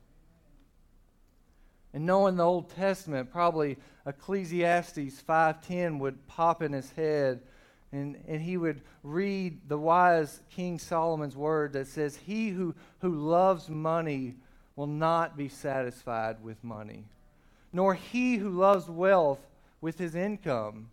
And 1.94 2.04
knowing 2.04 2.36
the 2.36 2.44
Old 2.44 2.70
Testament, 2.70 3.30
probably 3.30 3.78
Ecclesiastes 4.04 5.22
5:10 5.22 5.98
would 6.00 6.26
pop 6.26 6.62
in 6.62 6.72
his 6.72 6.90
head 6.92 7.40
and, 7.94 8.16
and 8.26 8.42
he 8.42 8.56
would 8.56 8.80
read 9.04 9.68
the 9.68 9.78
wise 9.78 10.40
King 10.50 10.78
Solomon's 10.78 11.36
word 11.36 11.72
that 11.74 11.86
says, 11.86 12.16
He 12.16 12.48
who, 12.48 12.74
who 12.98 13.14
loves 13.14 13.68
money 13.68 14.34
will 14.74 14.88
not 14.88 15.36
be 15.36 15.48
satisfied 15.48 16.42
with 16.42 16.62
money, 16.64 17.04
nor 17.72 17.94
he 17.94 18.36
who 18.36 18.50
loves 18.50 18.88
wealth 18.88 19.38
with 19.80 19.96
his 19.96 20.16
income. 20.16 20.88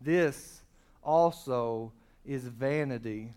This 0.00 0.62
also 1.04 1.92
is 2.24 2.44
vanity. 2.44 3.34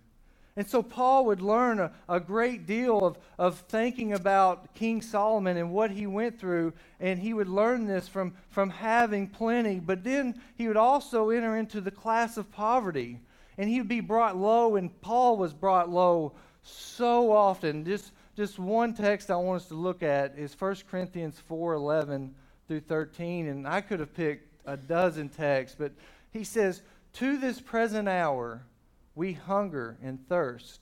And 0.59 0.67
so 0.67 0.83
Paul 0.83 1.27
would 1.27 1.41
learn 1.41 1.79
a, 1.79 1.89
a, 2.09 2.19
great 2.19 2.67
deal 2.67 3.05
of, 3.05 3.17
of 3.37 3.59
thinking 3.69 4.11
about 4.11 4.73
King 4.73 5.01
Solomon 5.01 5.55
and 5.55 5.71
what 5.71 5.89
he 5.89 6.05
went 6.05 6.37
through, 6.37 6.73
and 6.99 7.17
he 7.17 7.33
would 7.33 7.47
learn 7.47 7.87
this 7.87 8.09
from, 8.09 8.33
from 8.49 8.69
having 8.69 9.29
plenty. 9.29 9.79
But 9.79 10.03
then 10.03 10.41
he 10.57 10.67
would 10.67 10.75
also 10.75 11.29
enter 11.29 11.55
into 11.55 11.79
the 11.79 11.91
class 11.91 12.35
of 12.35 12.51
poverty, 12.51 13.19
and 13.57 13.69
he 13.69 13.79
would 13.79 13.87
be 13.87 14.01
brought 14.01 14.35
low, 14.35 14.75
and 14.75 14.99
Paul 14.99 15.37
was 15.37 15.53
brought 15.53 15.89
low 15.89 16.33
so 16.61 17.31
often. 17.31 17.85
Just, 17.85 18.11
just 18.35 18.59
one 18.59 18.93
text 18.93 19.31
I 19.31 19.37
want 19.37 19.61
us 19.61 19.69
to 19.69 19.75
look 19.75 20.03
at 20.03 20.37
is 20.37 20.59
1 20.59 20.75
Corinthians 20.91 21.39
4 21.47 21.75
11 21.75 22.35
through 22.67 22.81
13, 22.81 23.47
and 23.47 23.65
I 23.65 23.79
could 23.79 24.01
have 24.01 24.13
picked 24.13 24.61
a 24.65 24.75
dozen 24.75 25.29
texts, 25.29 25.77
but 25.79 25.93
he 26.33 26.43
says, 26.43 26.81
To 27.13 27.37
this 27.37 27.61
present 27.61 28.09
hour, 28.09 28.65
we 29.19 29.33
hunger 29.33 29.97
and 30.01 30.25
thirst. 30.29 30.79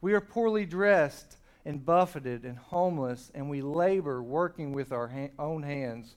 We 0.00 0.12
are 0.12 0.20
poorly 0.20 0.64
dressed 0.64 1.38
and 1.64 1.84
buffeted 1.84 2.44
and 2.44 2.56
homeless, 2.56 3.32
and 3.34 3.50
we 3.50 3.62
labor 3.62 4.22
working 4.22 4.72
with 4.72 4.92
our 4.92 5.08
ha- 5.08 5.32
own 5.40 5.64
hands. 5.64 6.14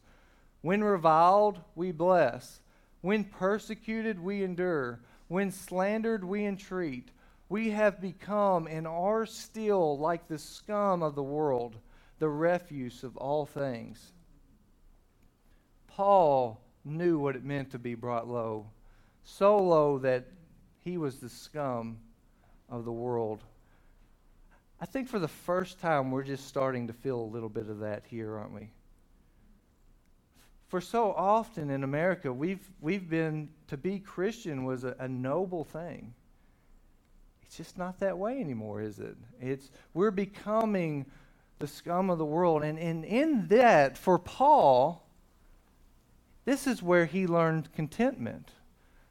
When 0.62 0.84
reviled, 0.84 1.60
we 1.74 1.92
bless. 1.92 2.62
When 3.02 3.24
persecuted, 3.24 4.20
we 4.20 4.44
endure. 4.44 5.00
When 5.30 5.50
slandered, 5.50 6.24
we 6.24 6.46
entreat. 6.46 7.10
We 7.50 7.72
have 7.72 8.00
become 8.00 8.68
and 8.68 8.86
are 8.86 9.26
still 9.26 9.98
like 9.98 10.28
the 10.28 10.38
scum 10.38 11.02
of 11.02 11.16
the 11.16 11.24
world, 11.24 11.76
the 12.20 12.30
refuse 12.30 13.04
of 13.04 13.18
all 13.18 13.48
things. 13.48 14.12
Paul 15.88 16.62
knew 16.86 17.18
what 17.18 17.36
it 17.36 17.44
meant 17.44 17.72
to 17.72 17.80
be 17.80 17.96
brought 17.96 18.28
low, 18.28 18.68
so 19.24 19.58
low 19.58 19.98
that 19.98 20.28
he 20.84 20.98
was 20.98 21.18
the 21.18 21.30
scum 21.30 21.98
of 22.70 22.86
the 22.86 22.92
world. 22.92 23.44
I 24.82 24.86
think 24.86 25.08
for 25.08 25.20
the 25.20 25.28
first 25.28 25.80
time, 25.80 26.12
we're 26.12 26.24
just 26.24 26.48
starting 26.48 26.88
to 26.88 26.94
feel 26.94 27.20
a 27.20 27.24
little 27.24 27.50
bit 27.50 27.70
of 27.70 27.80
that 27.80 28.04
here, 28.10 28.36
aren't 28.36 28.54
we? 28.54 28.70
For 30.68 30.82
so 30.82 31.14
often 31.14 31.70
in 31.70 31.84
America, 31.84 32.34
we've, 32.34 32.68
we've 32.82 33.10
been, 33.10 33.50
to 33.68 33.78
be 33.78 34.00
Christian 34.00 34.66
was 34.66 34.84
a, 34.84 34.96
a 35.00 35.08
noble 35.08 35.64
thing. 35.64 36.14
It's 37.44 37.56
just 37.56 37.78
not 37.78 38.00
that 38.00 38.18
way 38.18 38.40
anymore, 38.40 38.82
is 38.82 39.00
it? 39.00 39.16
It's, 39.40 39.70
we're 39.94 40.12
becoming 40.12 41.06
the 41.60 41.68
scum 41.68 42.10
of 42.10 42.18
the 42.18 42.26
world. 42.26 42.64
And, 42.64 42.78
and 42.80 43.06
in 43.06 43.48
that, 43.50 43.98
for 43.98 44.18
Paul, 44.18 45.08
this 46.44 46.68
is 46.68 46.84
where 46.84 47.06
he 47.06 47.28
learned 47.28 47.72
contentment. 47.74 48.52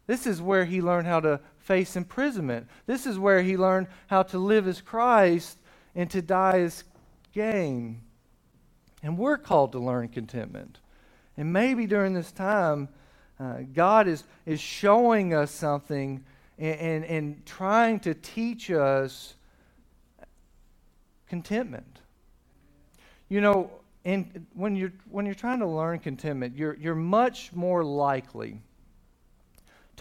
This 0.07 0.27
is 0.27 0.43
where 0.43 0.65
he 0.65 0.83
learned 0.83 1.07
how 1.07 1.21
to 1.21 1.41
face 1.59 1.97
imprisonment. 1.97 2.67
This 2.87 3.07
is 3.07 3.19
where 3.19 3.43
he 3.43 3.57
learned 3.57 3.87
how 4.09 4.23
to 4.25 4.39
live 4.39 4.67
as 4.67 4.81
Christ 4.81 5.59
and 5.95 6.11
to 6.11 6.21
die 6.21 6.61
as 6.61 6.85
gain. 7.33 8.01
And 9.03 9.17
we're 9.17 9.39
called 9.39 9.73
to 9.73 9.79
learn 9.79 10.09
contentment. 10.09 10.79
And 11.37 11.53
maybe 11.53 11.87
during 11.87 12.15
this 12.15 12.33
time, 12.33 12.89
uh, 13.39 13.59
God 13.73 14.07
is, 14.07 14.25
is 14.45 14.61
showing 14.61 15.35
us 15.35 15.51
something 15.51 16.23
and, 16.59 16.81
and, 16.81 17.05
and 17.05 17.47
trying 17.47 18.01
to 18.01 18.15
teach 18.15 18.71
us 18.71 19.35
contentment. 21.29 22.01
You 23.29 23.41
know, 23.41 23.71
in, 24.05 24.47
when, 24.55 24.77
you're, 24.77 24.93
when 25.11 25.27
you're 25.27 25.35
trying 25.35 25.61
to 25.61 25.67
learn 25.67 26.01
contentment, 26.01 26.57
you're, 26.57 26.75
you're 26.75 26.95
much 26.95 27.53
more 27.53 27.83
likely 27.83 28.61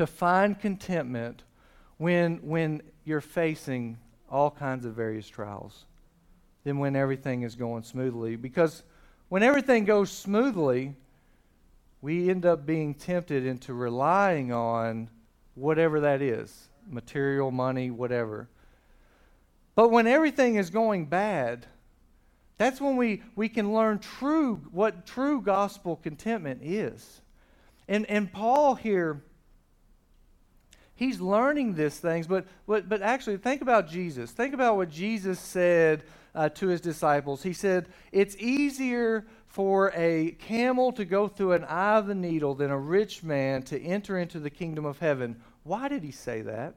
to 0.01 0.07
find 0.07 0.59
contentment 0.59 1.43
when, 1.97 2.37
when 2.37 2.81
you're 3.05 3.21
facing 3.21 3.99
all 4.31 4.49
kinds 4.49 4.83
of 4.83 4.95
various 4.95 5.29
trials 5.29 5.85
than 6.63 6.79
when 6.79 6.95
everything 6.95 7.43
is 7.43 7.53
going 7.53 7.83
smoothly. 7.83 8.35
Because 8.35 8.81
when 9.29 9.43
everything 9.43 9.85
goes 9.85 10.09
smoothly, 10.09 10.95
we 12.01 12.31
end 12.31 12.47
up 12.47 12.65
being 12.65 12.95
tempted 12.95 13.45
into 13.45 13.75
relying 13.75 14.51
on 14.51 15.07
whatever 15.53 15.99
that 15.99 16.19
is 16.23 16.69
material, 16.89 17.51
money, 17.51 17.91
whatever. 17.91 18.49
But 19.75 19.89
when 19.89 20.07
everything 20.07 20.55
is 20.55 20.71
going 20.71 21.05
bad, 21.05 21.67
that's 22.57 22.81
when 22.81 22.97
we, 22.97 23.21
we 23.35 23.49
can 23.49 23.71
learn 23.71 23.99
true 23.99 24.61
what 24.71 25.05
true 25.05 25.41
gospel 25.41 25.95
contentment 25.95 26.61
is. 26.63 27.21
And, 27.87 28.07
and 28.07 28.33
Paul 28.33 28.73
here, 28.73 29.21
he's 31.01 31.19
learning 31.19 31.73
these 31.73 31.97
things, 31.97 32.27
but, 32.27 32.45
but, 32.67 32.87
but 32.87 33.01
actually, 33.01 33.37
think 33.37 33.63
about 33.63 33.89
Jesus. 33.89 34.29
Think 34.29 34.53
about 34.53 34.77
what 34.77 34.91
Jesus 34.91 35.39
said 35.39 36.03
uh, 36.35 36.49
to 36.49 36.67
his 36.67 36.79
disciples. 36.79 37.41
He 37.41 37.53
said, 37.53 37.87
It's 38.11 38.37
easier 38.37 39.25
for 39.47 39.91
a 39.95 40.35
camel 40.37 40.91
to 40.91 41.03
go 41.03 41.27
through 41.27 41.53
an 41.53 41.63
eye 41.63 41.97
of 41.97 42.05
the 42.05 42.13
needle 42.13 42.53
than 42.53 42.69
a 42.69 42.77
rich 42.77 43.23
man 43.23 43.63
to 43.63 43.81
enter 43.81 44.19
into 44.19 44.39
the 44.39 44.51
kingdom 44.51 44.85
of 44.85 44.99
heaven. 44.99 45.41
Why 45.63 45.87
did 45.87 46.03
he 46.03 46.11
say 46.11 46.41
that? 46.41 46.75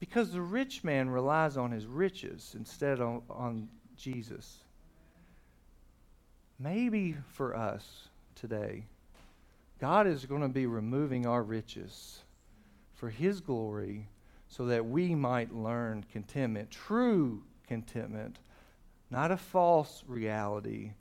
Because 0.00 0.32
the 0.32 0.40
rich 0.40 0.82
man 0.82 1.10
relies 1.10 1.58
on 1.58 1.70
his 1.70 1.84
riches 1.84 2.54
instead 2.56 3.00
of 3.00 3.22
on 3.30 3.68
Jesus. 3.98 4.60
Maybe 6.58 7.16
for 7.34 7.54
us 7.54 8.08
today, 8.34 8.84
God 9.78 10.06
is 10.06 10.24
going 10.24 10.40
to 10.40 10.48
be 10.48 10.64
removing 10.64 11.26
our 11.26 11.42
riches 11.42 12.20
for 12.96 13.10
his 13.10 13.40
glory 13.40 14.08
so 14.48 14.66
that 14.66 14.84
we 14.84 15.14
might 15.14 15.54
learn 15.54 16.04
contentment, 16.10 16.70
true 16.70 17.42
contentment, 17.66 18.38
not 19.10 19.30
a 19.30 19.36
false 19.36 20.02
reality, 20.06 20.92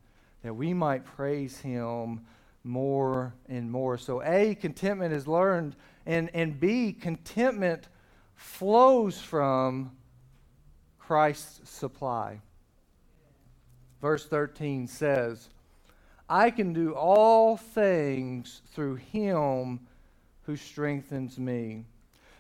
that 0.44 0.54
we 0.54 0.74
might 0.74 1.06
praise 1.06 1.58
him 1.60 2.22
more 2.64 3.34
and 3.48 3.72
more. 3.72 3.98
So, 3.98 4.22
A, 4.24 4.56
contentment 4.56 5.14
is 5.14 5.28
learned, 5.28 5.76
and, 6.06 6.30
and 6.34 6.60
B, 6.60 6.92
contentment 6.94 7.88
flows 8.36 9.20
from 9.20 9.92
Christ's 11.00 11.70
supply. 11.70 12.42
Verse 14.02 14.26
13 14.26 14.88
says, 14.88 15.50
I 16.28 16.50
can 16.50 16.74
do 16.74 16.94
all 16.94 17.56
things 17.58 18.62
through 18.74 18.96
him 18.96 19.80
who 20.46 20.56
strengthens 20.56 21.38
me. 21.38 21.86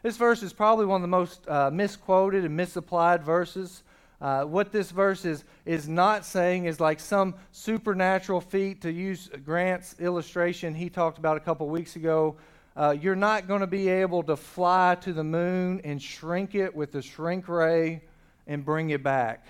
This 0.03 0.17
verse 0.17 0.43
is 0.43 0.53
probably 0.53 0.85
one 0.85 0.97
of 0.97 1.01
the 1.01 1.07
most 1.07 1.47
uh, 1.47 1.71
misquoted 1.71 2.45
and 2.45 2.55
misapplied 2.55 3.24
verses. 3.24 3.81
Uh, 4.21 4.43
what 4.43 4.71
this 4.71 4.91
verse 4.91 5.25
is, 5.25 5.43
is 5.65 5.89
not 5.89 6.24
saying 6.24 6.65
is 6.65 6.79
like 6.79 7.00
some 7.00 7.33
supernatural 7.51 8.39
feat, 8.39 8.81
to 8.81 8.91
use 8.91 9.29
Grant's 9.43 9.95
illustration 10.00 10.75
he 10.75 10.89
talked 10.89 11.17
about 11.17 11.38
a 11.38 11.39
couple 11.39 11.67
weeks 11.67 11.95
ago, 11.95 12.35
uh, 12.75 12.95
you're 13.00 13.15
not 13.15 13.47
going 13.47 13.62
to 13.62 13.67
be 13.67 13.88
able 13.88 14.21
to 14.24 14.35
fly 14.35 14.95
to 15.01 15.13
the 15.13 15.24
moon 15.24 15.81
and 15.83 16.01
shrink 16.01 16.55
it 16.55 16.75
with 16.75 16.91
the 16.91 17.01
shrink 17.01 17.47
ray 17.47 18.01
and 18.47 18.63
bring 18.63 18.89
it 18.89 19.01
back. 19.01 19.45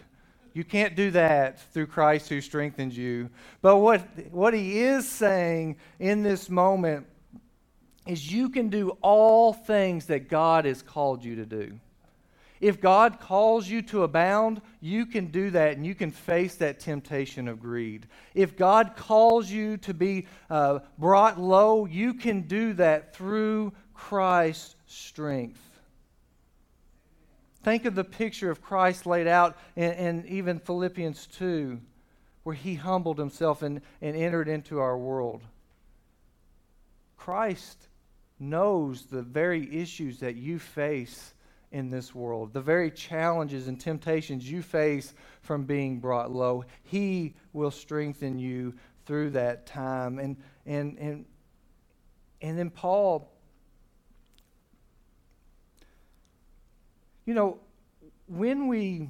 You 0.54 0.64
can't 0.64 0.96
do 0.96 1.12
that 1.12 1.60
through 1.74 1.88
Christ 1.88 2.30
who 2.30 2.40
strengthens 2.40 2.98
you. 2.98 3.30
But 3.62 3.78
what, 3.78 4.02
what 4.32 4.54
he 4.54 4.80
is 4.80 5.08
saying 5.08 5.76
in 6.00 6.24
this 6.24 6.50
moment 6.50 7.08
is 8.06 8.32
you 8.32 8.50
can 8.50 8.70
do 8.70 8.98
all 9.02 9.54
things 9.54 10.06
that 10.08 10.30
God 10.30 10.66
has 10.66 10.82
called 10.82 11.24
you 11.24 11.36
to 11.38 11.46
do. 11.46 11.80
If 12.62 12.80
God 12.80 13.20
calls 13.20 13.68
you 13.68 13.82
to 13.84 14.04
abound, 14.04 14.62
you 14.80 15.06
can 15.06 15.28
do 15.28 15.50
that 15.52 15.76
and 15.76 15.86
you 15.86 15.94
can 15.94 16.12
face 16.12 16.56
that 16.56 16.80
temptation 16.80 17.48
of 17.48 17.60
greed. 17.60 18.08
If 18.34 18.56
God 18.56 18.96
calls 18.96 19.50
you 19.50 19.78
to 19.78 19.94
be 19.94 20.28
uh, 20.50 20.80
brought 20.98 21.40
low, 21.40 21.86
you 21.86 22.14
can 22.14 22.42
do 22.42 22.74
that 22.74 23.14
through 23.16 23.74
Christ's 23.94 24.76
strength. 24.88 25.62
Think 27.64 27.86
of 27.86 27.96
the 27.96 28.04
picture 28.04 28.52
of 28.52 28.62
Christ 28.62 29.06
laid 29.06 29.28
out 29.28 29.58
in, 29.76 29.92
in 29.92 30.28
even 30.28 30.60
Philippians 30.60 31.28
2, 31.38 31.80
where 32.44 32.56
he 32.56 32.76
humbled 32.76 33.18
himself 33.18 33.64
and, 33.64 33.82
and 34.02 34.16
entered 34.16 34.48
into 34.48 34.80
our 34.80 34.98
world. 34.98 35.42
Christ 37.18 37.88
knows 38.40 39.06
the 39.06 39.22
very 39.22 39.74
issues 39.74 40.20
that 40.20 40.36
you 40.36 40.60
face 40.60 41.34
in 41.72 41.90
this 41.90 42.16
world, 42.16 42.54
the 42.54 42.62
very 42.62 42.92
challenges 42.92 43.68
and 43.68 43.80
temptations 43.80 44.50
you 44.50 44.62
face 44.62 45.14
from 45.42 45.64
being 45.64 46.00
brought 46.00 46.32
low. 46.32 46.64
He 46.84 47.36
will 47.54 47.72
strengthen 47.72 48.40
you 48.40 48.74
through 49.06 49.32
that 49.32 49.66
time. 49.66 50.20
And, 50.20 50.38
and, 50.66 50.98
and, 50.98 51.26
and 52.42 52.58
then 52.58 52.70
Paul, 52.70 53.32
you 57.26 57.34
know, 57.34 57.60
when 58.28 58.68
we 58.68 59.10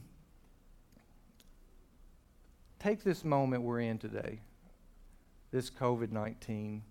take 2.80 3.04
this 3.04 3.24
moment 3.24 3.64
we're 3.64 3.80
in 3.82 3.98
today, 3.98 4.40
this 5.52 5.70
COVID 5.70 6.12
19, 6.12 6.82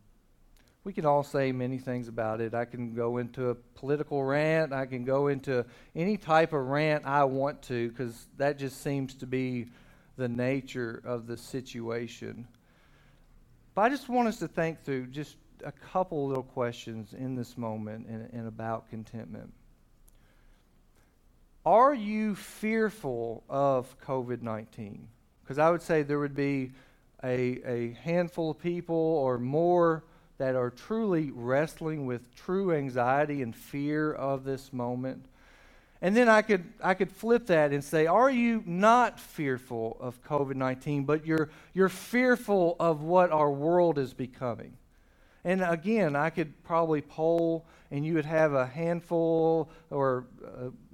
we 0.85 0.93
can 0.93 1.07
all 1.07 1.23
say 1.23 1.51
many 1.51 1.79
things 1.79 2.09
about 2.09 2.43
it. 2.43 2.53
I 2.53 2.67
can 2.67 2.95
go 2.95 3.17
into 3.17 3.49
a 3.49 3.55
political 3.55 4.23
rant. 4.23 4.73
I 4.73 4.85
can 4.85 5.05
go 5.05 5.29
into 5.29 5.65
any 5.97 6.19
type 6.19 6.53
of 6.53 6.67
rant 6.67 7.07
I 7.07 7.25
want 7.25 7.63
to 7.63 7.89
because 7.89 8.27
that 8.37 8.59
just 8.59 8.83
seems 8.83 9.15
to 9.15 9.27
be 9.27 9.67
the 10.19 10.29
nature 10.29 11.03
of 11.05 11.27
the 11.27 11.39
situation. 11.39 12.47
But 13.75 13.83
I 13.83 13.89
just 13.89 14.11
want 14.11 14.29
us 14.29 14.39
to 14.41 14.49
think 14.49 14.85
through 14.85 15.07
just 15.07 15.37
a 15.65 15.73
couple 15.73 16.29
little 16.29 16.43
questions 16.43 17.15
in 17.15 17.35
this 17.35 17.57
moment 17.57 18.07
and, 18.07 18.29
and 18.35 18.47
about 18.47 18.91
contentment. 18.91 19.53
Are 21.65 21.95
you 21.95 22.35
fearful 22.35 23.43
of 23.49 23.99
COVID 24.01 24.43
19? 24.43 25.09
Because 25.43 25.59
I 25.59 25.71
would 25.71 25.81
say 25.81 26.03
there 26.03 26.19
would 26.19 26.37
be 26.37 26.73
a, 27.23 27.63
a 27.67 27.97
handful 28.03 28.51
of 28.51 28.59
people 28.59 28.95
or 28.95 29.39
more 29.39 30.05
that 30.39 30.57
are 30.57 30.71
truly 30.71 31.31
wrestling 31.33 32.07
with 32.07 32.35
true 32.35 32.73
anxiety 32.73 33.43
and 33.43 33.55
fear 33.55 34.13
of 34.13 34.45
this 34.45 34.73
moment. 34.73 35.27
And 36.03 36.17
then 36.17 36.29
I 36.29 36.43
could, 36.43 36.65
I 36.83 36.95
could 36.95 37.11
flip 37.11 37.47
that 37.47 37.73
and 37.73 37.83
say, 37.83 38.07
Are 38.07 38.31
you 38.31 38.63
not 38.67 39.19
fearful 39.19 39.97
of 40.01 40.23
COVID 40.25 40.57
19, 40.57 41.05
but 41.05 41.25
you're, 41.25 41.51
you're 41.73 41.89
fearful 41.89 42.77
of 42.79 43.03
what 43.03 43.31
our 43.31 43.51
world 43.51 43.99
is 43.99 44.13
becoming? 44.13 44.77
And 45.45 45.63
again, 45.63 46.17
I 46.17 46.31
could 46.31 46.63
probably 46.65 47.03
poll, 47.03 47.65
and 47.91 48.05
you 48.05 48.15
would 48.15 48.25
have 48.25 48.55
a 48.55 48.67
handful 48.67 49.71
or 49.91 50.25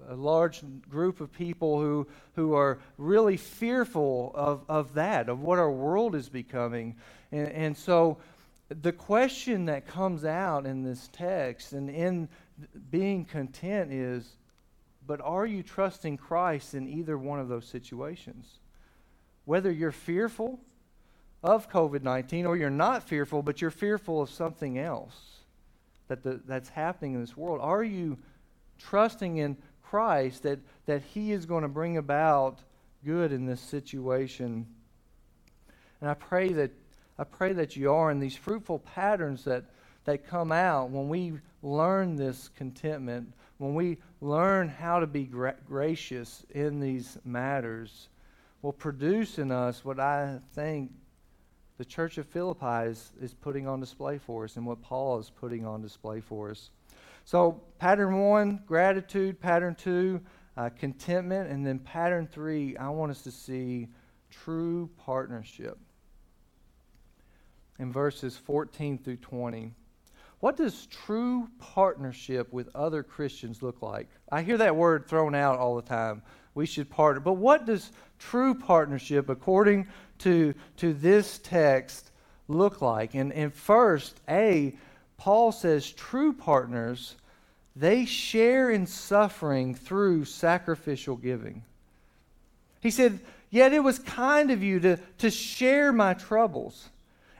a, 0.08 0.12
a, 0.12 0.16
large 0.16 0.62
group 0.90 1.20
of 1.20 1.32
people 1.32 1.80
who, 1.80 2.06
who 2.34 2.54
are 2.54 2.78
really 2.98 3.36
fearful 3.36 4.32
of, 4.34 4.62
of 4.68 4.94
that, 4.94 5.28
of 5.28 5.40
what 5.40 5.60
our 5.60 5.70
world 5.70 6.16
is 6.16 6.28
becoming. 6.28 6.96
And, 7.30 7.48
and 7.48 7.76
so 7.76 8.18
the 8.70 8.92
question 8.92 9.66
that 9.66 9.86
comes 9.86 10.24
out 10.24 10.64
in 10.64 10.82
this 10.82 11.08
text 11.12 11.72
and 11.72 11.90
in 11.90 12.28
being 12.90 13.24
content 13.24 13.92
is 13.92 14.36
but 15.06 15.20
are 15.22 15.44
you 15.44 15.64
trusting 15.64 16.18
Christ 16.18 16.74
in 16.74 16.86
either 16.86 17.18
one 17.18 17.40
of 17.40 17.48
those 17.48 17.66
situations? 17.66 18.60
Whether 19.44 19.72
you're 19.72 19.90
fearful 19.90 20.60
of 21.42 21.68
COVID 21.68 22.04
19 22.04 22.46
or 22.46 22.56
you're 22.56 22.70
not 22.70 23.02
fearful, 23.02 23.42
but 23.42 23.60
you're 23.60 23.72
fearful 23.72 24.22
of 24.22 24.30
something 24.30 24.78
else 24.78 25.40
that 26.06 26.22
the, 26.22 26.40
that's 26.46 26.68
happening 26.68 27.14
in 27.14 27.20
this 27.20 27.36
world, 27.36 27.58
are 27.60 27.82
you 27.82 28.18
trusting 28.78 29.38
in 29.38 29.56
Christ 29.82 30.44
that, 30.44 30.60
that 30.86 31.02
He 31.02 31.32
is 31.32 31.44
going 31.44 31.62
to 31.62 31.68
bring 31.68 31.96
about 31.96 32.60
good 33.04 33.32
in 33.32 33.46
this 33.46 33.60
situation? 33.60 34.64
And 36.00 36.08
I 36.08 36.14
pray 36.14 36.52
that 36.52 36.70
I 37.20 37.24
pray 37.24 37.52
that 37.52 37.76
you 37.76 37.92
are. 37.92 38.10
And 38.10 38.22
these 38.22 38.34
fruitful 38.34 38.78
patterns 38.78 39.44
that, 39.44 39.64
that 40.06 40.26
come 40.26 40.50
out 40.50 40.88
when 40.88 41.10
we 41.10 41.34
learn 41.62 42.16
this 42.16 42.48
contentment, 42.56 43.34
when 43.58 43.74
we 43.74 43.98
learn 44.22 44.70
how 44.70 45.00
to 45.00 45.06
be 45.06 45.24
gra- 45.24 45.56
gracious 45.68 46.46
in 46.54 46.80
these 46.80 47.18
matters, 47.26 48.08
will 48.62 48.72
produce 48.72 49.38
in 49.38 49.52
us 49.52 49.84
what 49.84 50.00
I 50.00 50.38
think 50.54 50.92
the 51.76 51.84
church 51.84 52.16
of 52.16 52.26
Philippi 52.26 52.88
is, 52.90 53.12
is 53.20 53.34
putting 53.34 53.68
on 53.68 53.80
display 53.80 54.16
for 54.16 54.44
us 54.44 54.56
and 54.56 54.64
what 54.64 54.80
Paul 54.80 55.18
is 55.18 55.28
putting 55.28 55.66
on 55.66 55.82
display 55.82 56.20
for 56.20 56.50
us. 56.50 56.70
So, 57.26 57.60
pattern 57.78 58.18
one, 58.18 58.62
gratitude. 58.66 59.40
Pattern 59.40 59.74
two, 59.74 60.22
uh, 60.56 60.70
contentment. 60.70 61.50
And 61.50 61.66
then 61.66 61.80
pattern 61.80 62.26
three, 62.32 62.78
I 62.78 62.88
want 62.88 63.10
us 63.10 63.22
to 63.22 63.30
see 63.30 63.88
true 64.30 64.88
partnership. 64.96 65.78
In 67.80 67.90
verses 67.90 68.36
14 68.36 68.98
through 68.98 69.16
20. 69.16 69.72
What 70.40 70.58
does 70.58 70.84
true 70.86 71.48
partnership 71.58 72.52
with 72.52 72.68
other 72.76 73.02
Christians 73.02 73.62
look 73.62 73.80
like? 73.80 74.06
I 74.30 74.42
hear 74.42 74.58
that 74.58 74.76
word 74.76 75.06
thrown 75.06 75.34
out 75.34 75.58
all 75.58 75.76
the 75.76 75.82
time. 75.82 76.20
We 76.54 76.66
should 76.66 76.90
partner. 76.90 77.20
But 77.20 77.38
what 77.38 77.64
does 77.64 77.90
true 78.18 78.54
partnership, 78.54 79.30
according 79.30 79.88
to, 80.18 80.52
to 80.76 80.92
this 80.92 81.38
text, 81.38 82.10
look 82.48 82.82
like? 82.82 83.14
And, 83.14 83.32
and 83.32 83.52
first, 83.52 84.20
A, 84.28 84.76
Paul 85.16 85.50
says 85.50 85.90
true 85.90 86.34
partners, 86.34 87.16
they 87.74 88.04
share 88.04 88.70
in 88.70 88.86
suffering 88.86 89.74
through 89.74 90.26
sacrificial 90.26 91.16
giving. 91.16 91.64
He 92.80 92.90
said, 92.90 93.20
Yet 93.48 93.72
it 93.72 93.82
was 93.82 93.98
kind 93.98 94.50
of 94.50 94.62
you 94.62 94.80
to, 94.80 94.98
to 95.18 95.30
share 95.30 95.94
my 95.94 96.12
troubles. 96.12 96.90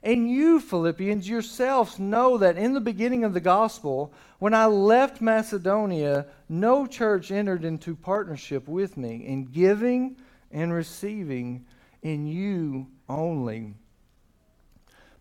And 0.03 0.31
you, 0.31 0.61
Philippians, 0.61 1.29
yourselves 1.29 1.99
know 1.99 2.39
that 2.39 2.57
in 2.57 2.73
the 2.73 2.81
beginning 2.81 3.23
of 3.23 3.35
the 3.35 3.41
gospel, 3.41 4.13
when 4.39 4.55
I 4.55 4.65
left 4.67 5.21
Macedonia, 5.21 6.27
no 6.49 6.87
church 6.87 7.31
entered 7.31 7.65
into 7.65 7.95
partnership 7.95 8.67
with 8.67 8.97
me 8.97 9.27
in 9.27 9.45
giving 9.45 10.17
and 10.51 10.73
receiving 10.73 11.67
in 12.03 12.27
you 12.27 12.87
only. 13.09 13.75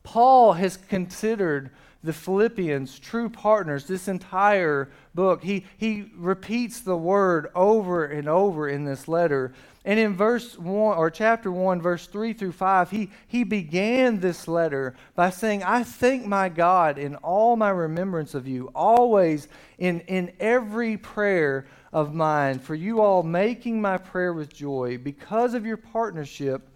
Paul 0.03 0.53
has 0.53 0.77
considered 0.77 1.71
the 2.01 2.13
Philippians 2.13 2.97
true 2.99 3.29
partners 3.29 3.85
this 3.85 4.07
entire 4.07 4.89
book. 5.13 5.43
He, 5.43 5.65
he 5.77 6.11
repeats 6.15 6.79
the 6.79 6.95
word 6.95 7.51
over 7.53 8.05
and 8.05 8.29
over 8.29 8.69
in 8.69 8.85
this 8.85 9.09
letter 9.09 9.53
and 9.85 9.99
in 9.99 10.15
verse 10.15 10.57
1 10.57 10.97
or 10.97 11.09
chapter 11.09 11.51
1 11.51 11.81
verse 11.81 12.05
3 12.07 12.33
through 12.33 12.51
5 12.51 12.91
he 12.91 13.09
he 13.27 13.43
began 13.43 14.19
this 14.19 14.47
letter 14.47 14.95
by 15.15 15.29
saying 15.29 15.63
I 15.63 15.83
thank 15.83 16.25
my 16.25 16.49
God 16.49 16.97
in 16.97 17.15
all 17.17 17.55
my 17.55 17.69
remembrance 17.69 18.33
of 18.33 18.47
you 18.47 18.71
always 18.75 19.47
in 19.77 20.01
in 20.01 20.31
every 20.39 20.97
prayer 20.97 21.65
of 21.93 22.13
mine 22.13 22.59
for 22.59 22.75
you 22.75 23.01
all 23.01 23.23
making 23.23 23.81
my 23.81 23.97
prayer 23.97 24.33
with 24.33 24.53
joy 24.53 24.97
because 24.97 25.53
of 25.53 25.65
your 25.65 25.77
partnership 25.77 26.69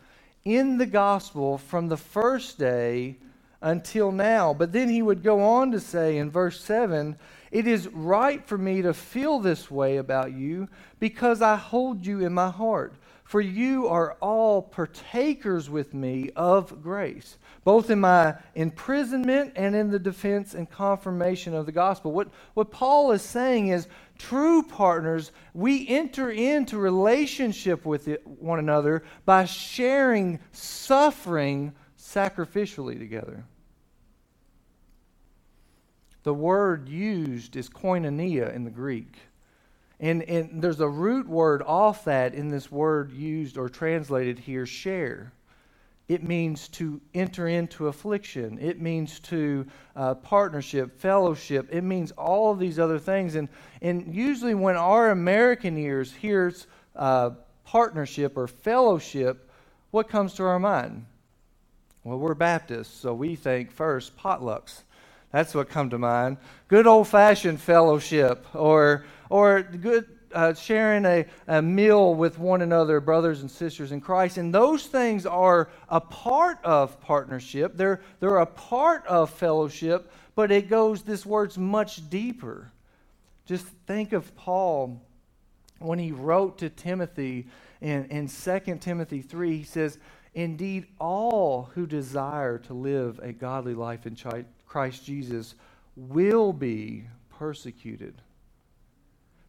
in 0.45 0.77
the 0.77 0.85
gospel 0.85 1.57
from 1.57 1.87
the 1.87 1.97
first 1.97 2.57
day 2.57 3.17
until 3.63 4.11
now 4.11 4.53
but 4.53 4.71
then 4.71 4.89
he 4.89 5.01
would 5.01 5.23
go 5.23 5.41
on 5.41 5.71
to 5.71 5.79
say 5.79 6.17
in 6.17 6.29
verse 6.29 6.61
7 6.61 7.17
it 7.53 7.67
is 7.67 7.87
right 7.89 8.43
for 8.43 8.57
me 8.57 8.81
to 8.81 8.95
feel 8.95 9.39
this 9.39 9.69
way 9.69 9.97
about 9.97 10.33
you 10.33 10.69
because 10.99 11.39
I 11.39 11.55
hold 11.55 12.03
you 12.03 12.25
in 12.25 12.33
my 12.33 12.49
heart. 12.49 12.95
For 13.25 13.41
you 13.41 13.87
are 13.87 14.17
all 14.21 14.63
partakers 14.63 15.69
with 15.69 15.93
me 15.93 16.31
of 16.35 16.81
grace, 16.81 17.37
both 17.63 17.91
in 17.91 17.99
my 17.99 18.35
imprisonment 18.55 19.53
and 19.55 19.75
in 19.75 19.91
the 19.91 19.99
defense 19.99 20.55
and 20.55 20.67
confirmation 20.67 21.53
of 21.53 21.67
the 21.67 21.71
gospel. 21.71 22.11
What, 22.11 22.29
what 22.55 22.71
Paul 22.71 23.11
is 23.11 23.21
saying 23.21 23.67
is 23.67 23.87
true 24.17 24.63
partners, 24.63 25.31
we 25.53 25.87
enter 25.87 26.31
into 26.31 26.79
relationship 26.79 27.85
with 27.85 28.07
it, 28.07 28.25
one 28.25 28.57
another 28.57 29.03
by 29.25 29.45
sharing 29.45 30.39
suffering 30.51 31.73
sacrificially 31.99 32.97
together. 32.97 33.45
The 36.23 36.33
word 36.33 36.89
used 36.89 37.55
is 37.55 37.69
koinonia 37.69 38.53
in 38.55 38.63
the 38.63 38.71
Greek. 38.71 39.17
And, 39.99 40.23
and 40.23 40.61
there's 40.61 40.79
a 40.79 40.87
root 40.89 41.27
word 41.27 41.61
off 41.61 42.05
that 42.05 42.33
in 42.33 42.49
this 42.49 42.71
word 42.71 43.11
used 43.11 43.57
or 43.57 43.69
translated 43.69 44.39
here, 44.39 44.65
share. 44.65 45.31
It 46.09 46.23
means 46.23 46.67
to 46.69 46.99
enter 47.13 47.47
into 47.47 47.87
affliction. 47.87 48.59
It 48.59 48.81
means 48.81 49.19
to 49.21 49.65
uh, 49.95 50.15
partnership, 50.15 50.99
fellowship. 50.99 51.69
It 51.71 51.83
means 51.83 52.11
all 52.11 52.51
of 52.51 52.59
these 52.59 52.79
other 52.79 52.99
things. 52.99 53.35
And, 53.35 53.47
and 53.81 54.13
usually, 54.13 54.53
when 54.53 54.75
our 54.75 55.11
American 55.11 55.77
ears 55.77 56.11
hears 56.11 56.67
uh, 56.95 57.31
partnership 57.63 58.37
or 58.37 58.47
fellowship, 58.47 59.49
what 59.91 60.09
comes 60.09 60.33
to 60.33 60.43
our 60.43 60.59
mind? 60.59 61.05
Well, 62.03 62.19
we're 62.19 62.33
Baptists, 62.33 62.93
so 62.99 63.13
we 63.13 63.35
think 63.35 63.71
first 63.71 64.17
potlucks. 64.17 64.83
That's 65.33 65.55
what 65.55 65.67
come 65.67 65.89
to 65.89 65.97
mind. 65.97 66.37
Good 66.67 66.85
old 66.85 67.07
fashioned 67.07 67.59
fellowship 67.59 68.45
or, 68.53 69.05
or 69.31 69.63
good 69.63 70.05
uh, 70.31 70.53
sharing 70.53 71.05
a, 71.05 71.25
a 71.47 71.59
meal 71.59 72.13
with 72.13 72.37
one 72.37 72.61
another, 72.61 72.99
brothers 72.99 73.41
and 73.41 73.49
sisters 73.49 73.91
in 73.91 73.99
Christ. 73.99 74.37
And 74.37 74.53
those 74.53 74.85
things 74.85 75.25
are 75.25 75.69
a 75.89 75.99
part 75.99 76.59
of 76.63 77.01
partnership, 77.01 77.75
they're, 77.75 77.99
they're 78.19 78.37
a 78.37 78.45
part 78.45 79.05
of 79.07 79.31
fellowship, 79.31 80.11
but 80.35 80.51
it 80.51 80.69
goes, 80.69 81.01
this 81.01 81.25
word's 81.25 81.57
much 81.57 82.07
deeper. 82.11 82.71
Just 83.47 83.65
think 83.87 84.13
of 84.13 84.35
Paul 84.35 85.01
when 85.79 85.97
he 85.97 86.11
wrote 86.11 86.59
to 86.59 86.69
Timothy 86.69 87.47
in, 87.81 88.05
in 88.05 88.27
2 88.27 88.77
Timothy 88.79 89.21
3, 89.23 89.57
he 89.57 89.63
says, 89.63 89.97
Indeed, 90.35 90.85
all 90.99 91.71
who 91.73 91.85
desire 91.85 92.57
to 92.59 92.73
live 92.73 93.19
a 93.21 93.33
godly 93.33 93.73
life 93.73 94.05
in 94.05 94.15
Christ 94.73 95.05
Jesus 95.05 95.53
will 95.95 96.51
be 96.51 97.05
persecuted. 97.29 98.23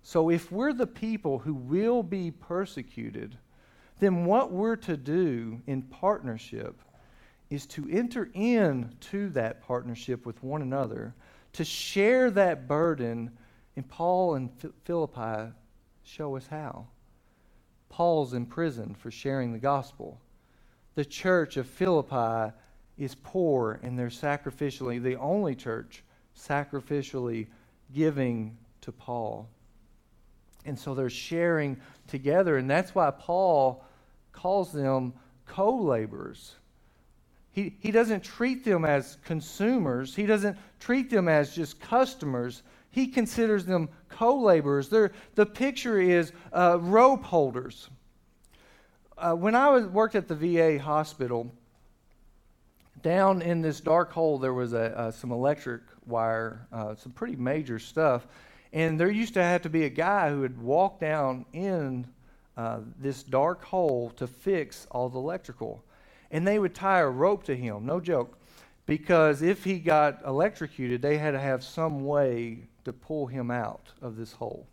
So, 0.02 0.28
if 0.28 0.52
we're 0.52 0.74
the 0.74 0.86
people 0.86 1.38
who 1.38 1.54
will 1.54 2.02
be 2.02 2.30
persecuted, 2.30 3.38
then 4.00 4.26
what 4.26 4.52
we're 4.52 4.76
to 4.76 4.98
do 4.98 5.62
in 5.66 5.80
partnership 5.80 6.78
is 7.48 7.64
to 7.68 7.88
enter 7.90 8.28
into 8.34 9.30
that 9.30 9.62
partnership 9.62 10.26
with 10.26 10.42
one 10.42 10.60
another, 10.60 11.14
to 11.54 11.64
share 11.64 12.30
that 12.32 12.68
burden. 12.68 13.30
And 13.76 13.88
Paul 13.88 14.34
and 14.34 14.50
Philippi 14.84 15.54
show 16.02 16.36
us 16.36 16.46
how. 16.48 16.86
Paul's 17.88 18.34
in 18.34 18.44
prison 18.44 18.94
for 18.94 19.10
sharing 19.10 19.54
the 19.54 19.58
gospel. 19.58 20.20
The 20.96 21.04
church 21.06 21.56
of 21.56 21.66
Philippi 21.66 22.52
is 22.98 23.14
poor 23.14 23.80
and 23.82 23.98
they're 23.98 24.08
sacrificially, 24.08 25.02
the 25.02 25.16
only 25.16 25.54
church 25.54 26.04
sacrificially 26.38 27.46
giving 27.94 28.56
to 28.80 28.92
Paul. 28.92 29.48
And 30.64 30.78
so 30.78 30.94
they're 30.94 31.10
sharing 31.10 31.76
together, 32.08 32.56
and 32.56 32.68
that's 32.68 32.94
why 32.94 33.10
Paul 33.10 33.84
calls 34.32 34.72
them 34.72 35.12
co 35.46 35.76
laborers. 35.76 36.54
He, 37.52 37.76
he 37.80 37.90
doesn't 37.90 38.24
treat 38.24 38.64
them 38.64 38.84
as 38.84 39.18
consumers, 39.24 40.14
he 40.14 40.26
doesn't 40.26 40.56
treat 40.80 41.10
them 41.10 41.28
as 41.28 41.54
just 41.54 41.80
customers. 41.80 42.62
He 42.90 43.08
considers 43.08 43.64
them 43.64 43.88
co 44.08 44.40
laborers. 44.40 44.88
The 44.88 45.10
picture 45.46 46.00
is 46.00 46.32
uh, 46.52 46.78
rope 46.80 47.24
holders. 47.24 47.88
Uh, 49.18 49.34
when 49.34 49.56
I 49.56 49.68
was, 49.68 49.86
worked 49.86 50.14
at 50.14 50.28
the 50.28 50.36
VA 50.36 50.78
hospital, 50.78 51.52
down 53.04 53.42
in 53.42 53.60
this 53.60 53.80
dark 53.80 54.10
hole, 54.12 54.38
there 54.38 54.54
was 54.54 54.72
a, 54.72 54.98
uh, 54.98 55.10
some 55.10 55.30
electric 55.30 55.82
wire, 56.06 56.66
uh, 56.72 56.94
some 56.96 57.12
pretty 57.12 57.36
major 57.36 57.78
stuff. 57.78 58.26
And 58.72 58.98
there 58.98 59.10
used 59.10 59.34
to 59.34 59.42
have 59.42 59.62
to 59.62 59.68
be 59.68 59.84
a 59.84 59.90
guy 59.90 60.30
who 60.30 60.40
would 60.40 60.60
walk 60.60 60.98
down 60.98 61.44
in 61.52 62.08
uh, 62.56 62.80
this 62.98 63.22
dark 63.22 63.62
hole 63.62 64.10
to 64.16 64.26
fix 64.26 64.86
all 64.90 65.10
the 65.10 65.18
electrical. 65.18 65.84
And 66.30 66.46
they 66.46 66.58
would 66.58 66.74
tie 66.74 67.00
a 67.00 67.08
rope 67.08 67.44
to 67.44 67.54
him, 67.54 67.84
no 67.84 68.00
joke, 68.00 68.38
because 68.86 69.42
if 69.42 69.64
he 69.64 69.78
got 69.78 70.24
electrocuted, 70.26 71.02
they 71.02 71.18
had 71.18 71.32
to 71.32 71.38
have 71.38 71.62
some 71.62 72.06
way 72.06 72.68
to 72.84 72.92
pull 72.92 73.26
him 73.26 73.50
out 73.50 73.90
of 74.00 74.16
this 74.16 74.32
hole. 74.32 74.66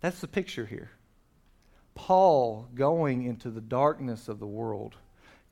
That's 0.00 0.20
the 0.20 0.28
picture 0.28 0.64
here. 0.64 0.90
Paul 1.94 2.68
going 2.74 3.24
into 3.24 3.50
the 3.50 3.60
darkness 3.60 4.28
of 4.28 4.38
the 4.38 4.46
world 4.46 4.96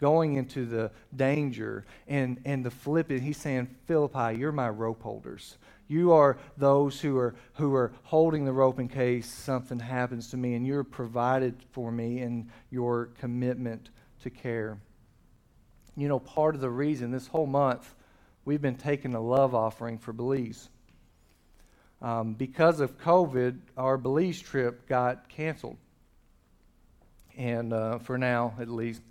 going 0.01 0.37
into 0.37 0.65
the 0.65 0.91
danger 1.15 1.85
and, 2.07 2.41
and 2.45 2.65
the 2.65 2.71
Philippians, 2.71 3.23
he's 3.23 3.37
saying, 3.37 3.69
Philippi, 3.87 4.39
you're 4.39 4.53
my 4.53 4.69
rope 4.69 5.03
holders. 5.03 5.59
You 5.89 6.13
are 6.13 6.39
those 6.57 7.01
who 7.01 7.17
are, 7.17 7.35
who 7.55 7.75
are 7.75 7.93
holding 8.05 8.45
the 8.45 8.53
rope 8.53 8.79
in 8.79 8.89
case 8.89 9.27
something 9.27 9.81
happens 9.81 10.31
to 10.31 10.37
me, 10.37 10.55
and 10.55 10.67
you're 10.67 10.85
provided 10.85 11.57
for 11.73 11.91
me 11.91 12.21
in 12.21 12.51
your 12.71 13.07
commitment 13.19 13.91
to 14.23 14.31
care. 14.31 14.79
You 15.97 16.09
know, 16.09 16.19
part 16.19 16.55
of 16.55 16.61
the 16.61 16.71
reason 16.71 17.11
this 17.11 17.27
whole 17.27 17.47
month 17.47 17.95
we've 18.45 18.63
been 18.63 18.77
taking 18.77 19.15
a 19.15 19.21
love 19.21 19.55
offering 19.55 19.99
for 19.99 20.13
Belize. 20.13 20.69
Um, 22.01 22.35
because 22.35 22.81
of 22.81 22.99
COVID, 22.99 23.59
our 23.77 23.99
Belize 23.99 24.41
trip 24.41 24.87
got 24.89 25.29
canceled. 25.29 25.77
And 27.37 27.73
uh, 27.73 27.99
for 27.99 28.17
now, 28.17 28.55
at 28.61 28.69
least 28.69 29.03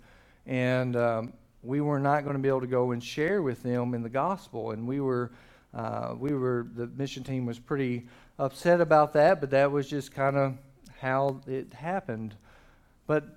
and 0.48 0.96
um, 0.96 1.32
we 1.62 1.82
were 1.82 1.98
not 1.98 2.24
going 2.24 2.34
to 2.34 2.42
be 2.42 2.48
able 2.48 2.62
to 2.62 2.66
go 2.66 2.92
and 2.92 3.04
share 3.04 3.42
with 3.42 3.62
them 3.62 3.92
in 3.94 4.02
the 4.02 4.08
gospel. 4.08 4.70
And 4.70 4.88
we 4.88 5.00
were, 5.00 5.30
uh, 5.74 6.14
we 6.18 6.32
were, 6.32 6.66
the 6.74 6.86
mission 6.86 7.22
team 7.22 7.44
was 7.44 7.58
pretty 7.58 8.06
upset 8.38 8.80
about 8.80 9.12
that, 9.12 9.40
but 9.40 9.50
that 9.50 9.70
was 9.70 9.88
just 9.88 10.10
kind 10.12 10.36
of 10.36 10.56
how 11.00 11.42
it 11.46 11.74
happened. 11.74 12.34
But 13.06 13.36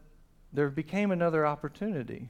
there 0.53 0.69
became 0.69 1.11
another 1.11 1.45
opportunity. 1.45 2.29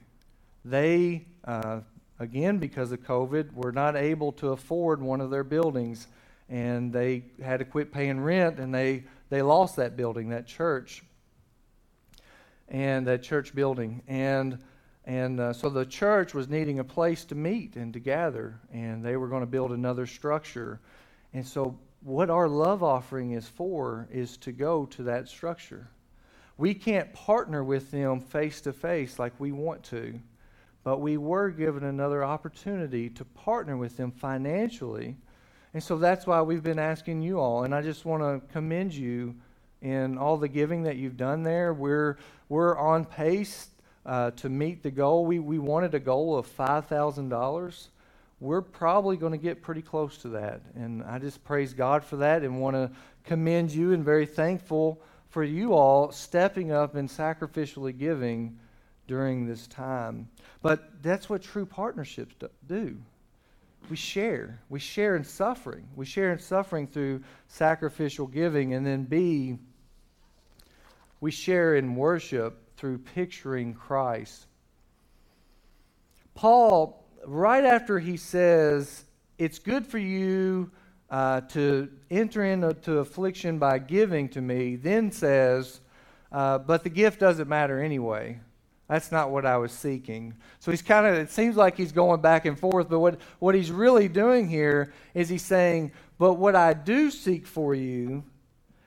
They, 0.66 1.28
uh, 1.46 1.82
again, 2.20 2.58
because 2.58 2.92
of 2.92 3.02
COVID, 3.04 3.54
were 3.54 3.72
not 3.72 3.96
able 3.96 4.32
to 4.34 4.50
afford 4.50 5.00
one 5.00 5.22
of 5.22 5.30
their 5.30 5.44
buildings, 5.44 6.08
and 6.50 6.92
they 6.92 7.26
had 7.44 7.60
to 7.60 7.66
quit 7.66 7.94
paying 7.94 8.20
rent, 8.20 8.60
and 8.60 8.74
they, 8.74 9.04
they 9.30 9.44
lost 9.44 9.76
that 9.76 9.96
building, 9.96 10.30
that 10.30 10.48
church, 10.48 11.04
and 12.68 13.06
that 13.06 13.22
church 13.22 13.54
building. 13.54 14.02
And 14.08 14.58
and 15.06 15.40
uh, 15.40 15.54
so 15.54 15.70
the 15.70 15.86
church 15.86 16.34
was 16.34 16.48
needing 16.48 16.80
a 16.80 16.84
place 16.84 17.26
to 17.26 17.36
meet 17.36 17.76
and 17.76 17.92
to 17.94 18.00
gather, 18.00 18.60
and 18.72 19.04
they 19.04 19.18
were 19.18 19.28
going 19.28 19.42
to 19.42 19.48
build 19.48 19.72
another 19.72 20.06
structure. 20.06 20.80
And 21.34 21.46
so, 21.46 21.78
what 22.04 22.30
our 22.30 22.48
love 22.48 22.84
offering 22.84 23.32
is 23.32 23.48
for 23.48 24.08
is 24.12 24.38
to 24.38 24.52
go 24.52 24.86
to 24.88 25.04
that 25.04 25.28
structure. 25.28 25.88
We 26.58 26.74
can't 26.74 27.12
partner 27.14 27.64
with 27.64 27.90
them 27.92 28.20
face 28.20 28.62
to 28.62 28.74
face 28.74 29.18
like 29.18 29.34
we 29.40 29.52
want 29.52 29.84
to, 29.86 30.20
but 30.84 31.00
we 31.00 31.18
were 31.18 31.50
given 31.50 31.84
another 31.84 32.24
opportunity 32.24 33.10
to 33.10 33.26
partner 33.26 33.78
with 33.78 33.98
them 33.98 34.12
financially. 34.12 35.16
And 35.74 35.82
so 35.82 35.98
that's 35.98 36.28
why 36.28 36.42
we've 36.42 36.64
been 36.64 36.80
asking 36.80 37.22
you 37.22 37.40
all. 37.40 37.64
And 37.64 37.74
I 37.74 37.82
just 37.82 38.06
want 38.06 38.22
to 38.22 38.54
commend 38.54 38.94
you 38.94 39.36
in 39.82 40.18
all 40.18 40.38
the 40.38 40.48
giving 40.48 40.84
that 40.84 40.98
you've 40.98 41.18
done 41.18 41.44
there. 41.44 41.74
We're, 41.74 42.18
we're 42.50 42.78
on 42.78 43.06
pace 43.06 43.70
uh, 44.06 44.32
to 44.32 44.50
meet 44.50 44.84
the 44.84 44.92
goal. 44.92 45.26
We, 45.26 45.40
we 45.40 45.60
wanted 45.60 45.94
a 45.94 46.00
goal 46.00 46.38
of 46.38 46.48
$5,000. 46.58 47.88
We're 48.40 48.62
probably 48.62 49.18
going 49.18 49.34
to 49.34 49.38
get 49.38 49.62
pretty 49.62 49.82
close 49.82 50.18
to 50.20 50.30
that. 50.30 50.62
And 50.76 51.04
I 51.04 51.20
just 51.20 51.44
praise 51.44 51.74
God 51.74 52.04
for 52.04 52.18
that 52.18 52.44
and 52.44 52.60
want 52.60 52.76
to 52.76 52.92
commend 53.24 53.72
you 53.72 53.94
and 53.94 54.04
very 54.04 54.26
thankful 54.26 55.00
for 55.30 55.44
you 55.44 55.74
all 55.74 56.12
stepping 56.12 56.72
up 56.72 56.96
and 56.96 57.08
sacrificially 57.08 57.98
giving 57.98 58.58
during 59.08 59.46
this 59.46 59.68
time. 59.68 60.28
But 60.62 60.90
that's 61.02 61.30
what 61.30 61.42
true 61.42 61.66
partnerships 61.66 62.36
do. 62.68 62.98
We 63.90 63.96
share. 63.96 64.60
We 64.70 64.80
share 64.80 65.16
in 65.16 65.24
suffering. 65.24 65.88
We 65.96 66.06
share 66.06 66.32
in 66.32 66.40
suffering 66.40 66.88
through 66.88 67.24
sacrificial 67.48 68.28
giving. 68.28 68.74
And 68.74 68.86
then, 68.86 69.04
B, 69.04 69.58
we 71.20 71.32
share 71.32 71.76
in 71.76 71.96
worship 71.96 72.71
through 72.82 72.98
picturing 72.98 73.76
Christ. 73.76 74.48
Paul, 76.34 77.06
right 77.28 77.64
after 77.64 78.00
he 78.00 78.18
says, 78.18 79.06
It's 79.38 79.60
good 79.60 79.86
for 79.86 80.00
you 80.00 80.72
uh, 81.12 81.42
to 81.42 81.90
enter 82.10 82.44
into 82.44 82.98
affliction 82.98 83.60
by 83.60 83.78
giving 83.78 84.30
to 84.30 84.42
me, 84.42 84.78
then 84.78 85.12
says, 85.12 85.80
uh, 86.32 86.58
But 86.58 86.84
the 86.84 86.90
gift 86.90 87.20
doesn't 87.20 87.48
matter 87.48 87.80
anyway. 87.80 88.40
That's 88.90 89.12
not 89.12 89.30
what 89.30 89.46
I 89.46 89.58
was 89.58 89.72
seeking. 89.72 90.34
So 90.60 90.72
he's 90.72 90.82
kind 90.82 91.06
of, 91.06 91.14
it 91.14 91.30
seems 91.30 91.56
like 91.56 91.78
he's 91.78 91.92
going 91.92 92.20
back 92.20 92.48
and 92.48 92.60
forth, 92.60 92.90
but 92.90 93.00
what, 93.00 93.22
what 93.38 93.54
he's 93.54 93.70
really 93.70 94.08
doing 94.08 94.50
here 94.50 94.92
is 95.14 95.30
he's 95.30 95.46
saying, 95.46 95.92
But 96.18 96.34
what 96.34 96.56
I 96.56 96.74
do 96.74 97.12
seek 97.12 97.46
for 97.46 97.76
you, 97.76 98.24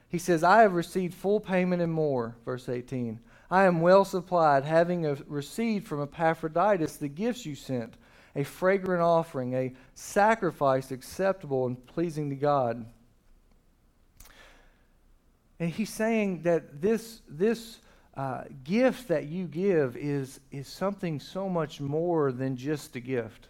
he 0.09 0.19
says, 0.19 0.43
I 0.43 0.63
have 0.63 0.75
received 0.75 1.15
full 1.15 1.39
payment 1.39 1.81
and 1.81 1.93
more, 1.93 2.37
verse 2.45 2.69
18. 2.69 3.21
I 3.55 3.67
am 3.67 3.81
well 3.81 4.05
supplied, 4.05 4.65
having 4.65 5.05
received 5.29 5.87
from 5.87 6.03
Epaphroditus 6.03 6.97
the 6.97 7.07
gifts 7.07 7.47
you 7.47 7.55
sent, 7.55 7.95
a 8.35 8.43
fragrant 8.43 9.01
offering, 9.01 9.55
a 9.55 9.73
sacrifice 9.95 10.91
acceptable 10.91 11.69
and 11.69 11.87
pleasing 11.87 12.31
to 12.31 12.35
God. 12.35 12.85
And 15.61 15.71
he's 15.71 15.91
saying 15.91 16.43
that 16.43 16.83
this, 16.83 17.21
this 17.29 17.79
uh, 18.17 18.43
gift 18.65 19.07
that 19.07 19.27
you 19.27 19.47
give 19.47 19.97
is, 19.97 20.41
is 20.51 20.67
something 20.67 21.21
so 21.21 21.49
much 21.49 21.81
more 21.81 22.33
than 22.33 22.57
just 22.57 22.97
a 22.97 23.01
gift. 23.01 23.47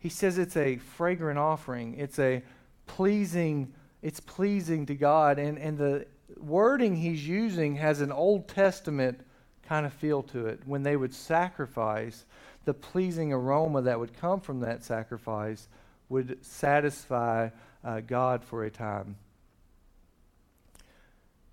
He 0.00 0.08
says 0.08 0.38
it's 0.38 0.56
a 0.56 0.78
fragrant 0.78 1.38
offering. 1.38 1.94
It's 1.94 2.18
a 2.18 2.42
pleasing, 2.88 3.72
it's 4.02 4.18
pleasing 4.18 4.86
to 4.86 4.96
God. 4.96 5.38
And, 5.38 5.56
and 5.56 5.78
the 5.78 6.06
wording 6.38 6.96
he's 6.96 7.26
using 7.26 7.76
has 7.76 8.00
an 8.00 8.12
Old 8.12 8.48
Testament 8.48 9.20
kind 9.62 9.86
of 9.86 9.92
feel 9.92 10.22
to 10.24 10.46
it. 10.46 10.60
When 10.66 10.82
they 10.82 10.96
would 10.96 11.14
sacrifice, 11.14 12.24
the 12.64 12.74
pleasing 12.74 13.32
aroma 13.32 13.82
that 13.82 13.98
would 13.98 14.12
come 14.14 14.40
from 14.40 14.60
that 14.60 14.84
sacrifice 14.84 15.68
would 16.08 16.44
satisfy 16.44 17.48
uh, 17.84 18.00
God 18.00 18.44
for 18.44 18.64
a 18.64 18.70
time. 18.70 19.16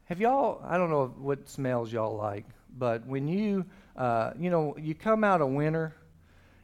Have 0.06 0.20
y'all, 0.20 0.62
I 0.66 0.78
don't 0.78 0.90
know 0.90 1.14
what 1.18 1.50
smells 1.50 1.92
y'all 1.92 2.16
like, 2.16 2.46
but 2.78 3.06
when 3.06 3.28
you, 3.28 3.66
uh, 3.96 4.32
you 4.40 4.50
know, 4.50 4.76
you 4.78 4.96
come 4.96 5.24
out 5.24 5.42
of 5.42 5.50
winter 5.50 5.94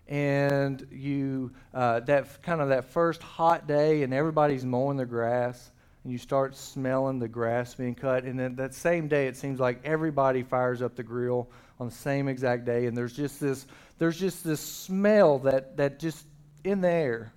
and 0.08 0.86
you, 0.92 1.52
uh, 1.74 2.00
that 2.02 2.42
kind 2.42 2.62
of 2.62 2.70
that 2.70 2.86
first 2.86 3.22
hot 3.22 3.68
day 3.68 4.04
and 4.04 4.14
everybody's 4.14 4.66
mowing 4.66 4.98
their 4.98 5.06
grass 5.06 5.72
and 6.04 6.12
you 6.12 6.18
start 6.18 6.56
smelling 6.56 7.20
the 7.20 7.28
grass 7.28 7.76
being 7.76 7.96
cut. 7.96 8.24
And 8.26 8.40
then 8.40 8.56
that 8.56 8.74
same 8.74 9.08
day, 9.08 9.28
it 9.28 9.38
seems 9.38 9.60
like 9.60 9.80
everybody 9.84 10.44
fires 10.44 10.82
up 10.82 10.96
the 10.96 11.04
grill 11.04 11.50
on 11.80 11.88
the 11.88 11.96
same 11.96 12.28
exact 12.28 12.66
day, 12.66 12.86
and 12.86 12.96
there's 12.96 13.14
just 13.14 13.40
this 13.40 13.66
there's 13.98 14.20
just 14.20 14.44
this 14.44 14.60
smell 14.60 15.40
that 15.40 15.78
that 15.78 16.00
just 16.00 16.26
in 16.64 16.82
the 16.82 16.90
air. 16.90 17.34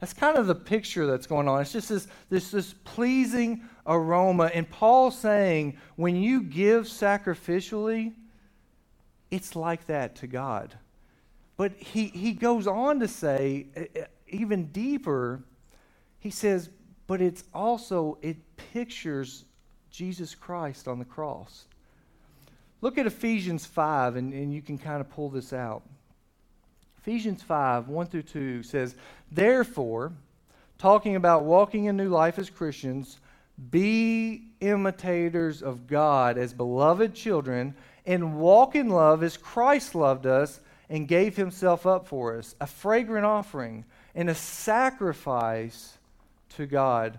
That's 0.00 0.12
kind 0.12 0.38
of 0.38 0.46
the 0.46 0.54
picture 0.54 1.06
that's 1.06 1.26
going 1.26 1.48
on. 1.48 1.60
It's 1.60 1.72
just 1.72 1.88
this 1.88 2.06
this 2.30 2.50
this 2.50 2.74
pleasing 2.84 3.62
aroma. 3.86 4.50
And 4.54 4.68
Paul's 4.70 5.18
saying, 5.18 5.78
when 5.96 6.16
you 6.16 6.42
give 6.42 6.84
sacrificially, 6.84 8.12
it's 9.30 9.56
like 9.56 9.86
that 9.86 10.16
to 10.16 10.26
God. 10.26 10.74
But 11.56 11.72
he, 11.76 12.06
he 12.06 12.32
goes 12.32 12.68
on 12.68 13.00
to 13.00 13.08
say, 13.08 13.66
even 14.28 14.66
deeper, 14.66 15.42
he 16.20 16.30
says, 16.30 16.70
but 17.08 17.20
it's 17.20 17.42
also, 17.52 18.18
it 18.22 18.36
pictures 18.72 19.44
Jesus 19.90 20.36
Christ 20.36 20.86
on 20.86 21.00
the 21.00 21.04
cross. 21.04 21.64
Look 22.80 22.98
at 22.98 23.06
Ephesians 23.06 23.66
5, 23.66 24.14
and, 24.14 24.32
and 24.32 24.54
you 24.54 24.62
can 24.62 24.78
kind 24.78 25.00
of 25.00 25.10
pull 25.10 25.30
this 25.30 25.52
out. 25.52 25.82
Ephesians 26.98 27.42
5, 27.42 27.88
1 27.88 28.06
through 28.06 28.22
2 28.22 28.62
says, 28.62 28.94
Therefore, 29.32 30.12
talking 30.76 31.16
about 31.16 31.44
walking 31.44 31.86
in 31.86 31.96
new 31.96 32.10
life 32.10 32.38
as 32.38 32.50
Christians, 32.50 33.18
be 33.70 34.44
imitators 34.60 35.62
of 35.62 35.86
God 35.86 36.38
as 36.38 36.52
beloved 36.52 37.14
children, 37.14 37.74
and 38.06 38.38
walk 38.38 38.76
in 38.76 38.90
love 38.90 39.22
as 39.22 39.36
Christ 39.36 39.94
loved 39.94 40.26
us 40.26 40.60
and 40.90 41.08
gave 41.08 41.36
himself 41.36 41.86
up 41.86 42.06
for 42.06 42.36
us, 42.36 42.54
a 42.60 42.66
fragrant 42.66 43.26
offering 43.26 43.84
and 44.14 44.28
a 44.28 44.34
sacrifice 44.34 45.97
to 46.56 46.66
God. 46.66 47.18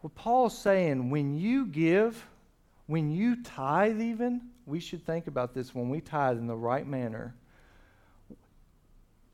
What 0.00 0.14
Paul's 0.14 0.56
saying, 0.56 1.10
when 1.10 1.38
you 1.38 1.66
give, 1.66 2.26
when 2.86 3.10
you 3.10 3.42
tithe, 3.42 4.00
even, 4.00 4.40
we 4.66 4.80
should 4.80 5.04
think 5.06 5.26
about 5.26 5.54
this 5.54 5.74
when 5.74 5.88
we 5.88 6.00
tithe 6.00 6.38
in 6.38 6.46
the 6.46 6.56
right 6.56 6.86
manner. 6.86 7.34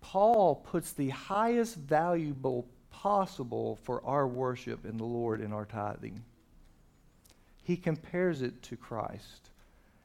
Paul 0.01 0.57
puts 0.57 0.93
the 0.93 1.11
highest 1.11 1.77
valuable 1.77 2.67
possible 2.91 3.79
for 3.83 4.05
our 4.05 4.27
worship 4.27 4.85
in 4.85 4.97
the 4.97 5.05
Lord 5.05 5.41
in 5.41 5.53
our 5.53 5.65
tithing. 5.65 6.23
He 7.63 7.77
compares 7.77 8.43
it 8.43 8.63
to 8.65 8.77
Christ. 8.77 9.51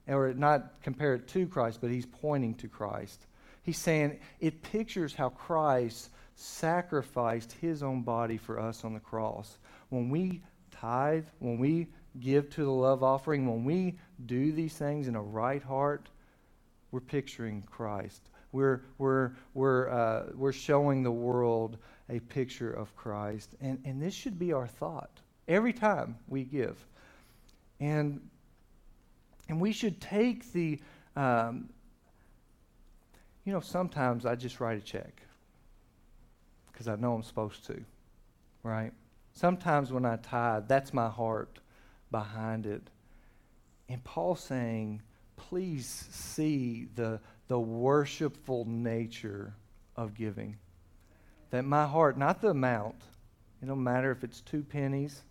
Or 0.08 0.34
not 0.34 0.82
compare 0.84 1.15
it 1.15 1.28
to 1.30 1.48
Christ, 1.48 1.80
but 1.82 1.89
he's 1.89 2.06
pointing 2.06 2.54
to 2.56 2.67
Christ. 2.67 3.26
He's 3.63 3.80
saying 3.80 4.19
it 4.39 4.62
pictures 4.62 5.15
how 5.15 5.30
Christ 5.30 6.10
sacrificed 6.36 7.54
his 7.54 7.82
own 7.82 8.02
body 8.02 8.38
for 8.38 8.60
us 8.60 8.84
on 8.84 8.93
the 8.93 9.00
cross. 9.00 9.58
When 9.89 10.10
we 10.10 10.41
tithe, 10.71 11.26
when 11.39 11.58
we 11.58 11.88
give 12.19 12.50
to 12.52 12.63
the 12.63 12.71
love 12.71 13.04
offering, 13.04 13.48
when 13.48 13.63
we 13.63 13.98
do 14.26 14.52
these 14.52 14.74
things 14.74 15.08
in 15.08 15.15
a 15.15 15.21
right 15.21 15.63
heart, 15.63 16.10
we're 16.91 17.00
picturing 17.00 17.63
Christ. 17.63 18.30
We're, 18.52 18.84
we're, 18.98 19.32
we're, 19.54 19.89
uh, 19.89 20.26
we're 20.34 20.54
showing 20.54 21.04
the 21.04 21.12
world 21.12 21.78
a 22.10 22.19
picture 22.19 22.71
of 22.71 22.95
Christ. 22.95 23.56
And, 23.60 23.82
and 23.86 24.02
this 24.02 24.13
should 24.13 24.38
be 24.38 24.54
our 24.54 24.67
thought 24.67 25.10
every 25.48 25.74
time 25.74 26.17
we 26.28 26.43
give. 26.43 26.78
And, 27.80 28.21
and 29.50 29.60
we 29.60 29.74
should 29.74 30.00
take 30.00 30.52
the, 30.54 30.80
um, 31.15 31.69
you 33.43 33.52
know, 33.52 33.60
sometimes 33.60 34.26
I 34.26 34.36
just 34.36 34.60
write 34.60 34.78
a 34.78 34.82
check 34.82 35.25
because 36.76 36.90
I 36.90 36.98
know 36.98 37.14
I'm 37.14 37.24
supposed 37.24 37.66
to, 37.68 37.82
right? 38.62 38.92
Sometimes 39.32 39.94
when 39.94 40.06
I 40.06 40.18
tithe, 40.18 40.68
that's 40.68 40.94
my 40.94 41.08
heart 41.08 41.60
behind 42.12 42.66
it. 42.66 42.90
And 43.88 44.04
Paul's 44.04 44.42
saying, 44.44 45.02
please 45.38 45.88
see 46.12 46.90
the, 46.96 47.22
the 47.48 47.60
worshipful 47.60 48.66
nature 48.68 49.54
of 49.96 50.16
giving. 50.16 50.58
That 51.52 51.64
my 51.64 51.86
heart, 51.86 52.18
not 52.18 52.42
the 52.42 52.50
amount, 52.50 52.96
it 53.62 53.68
don't 53.68 53.84
matter 53.84 54.12
if 54.12 54.26
it's 54.26 54.42
two 54.42 54.64
pennies 54.64 55.24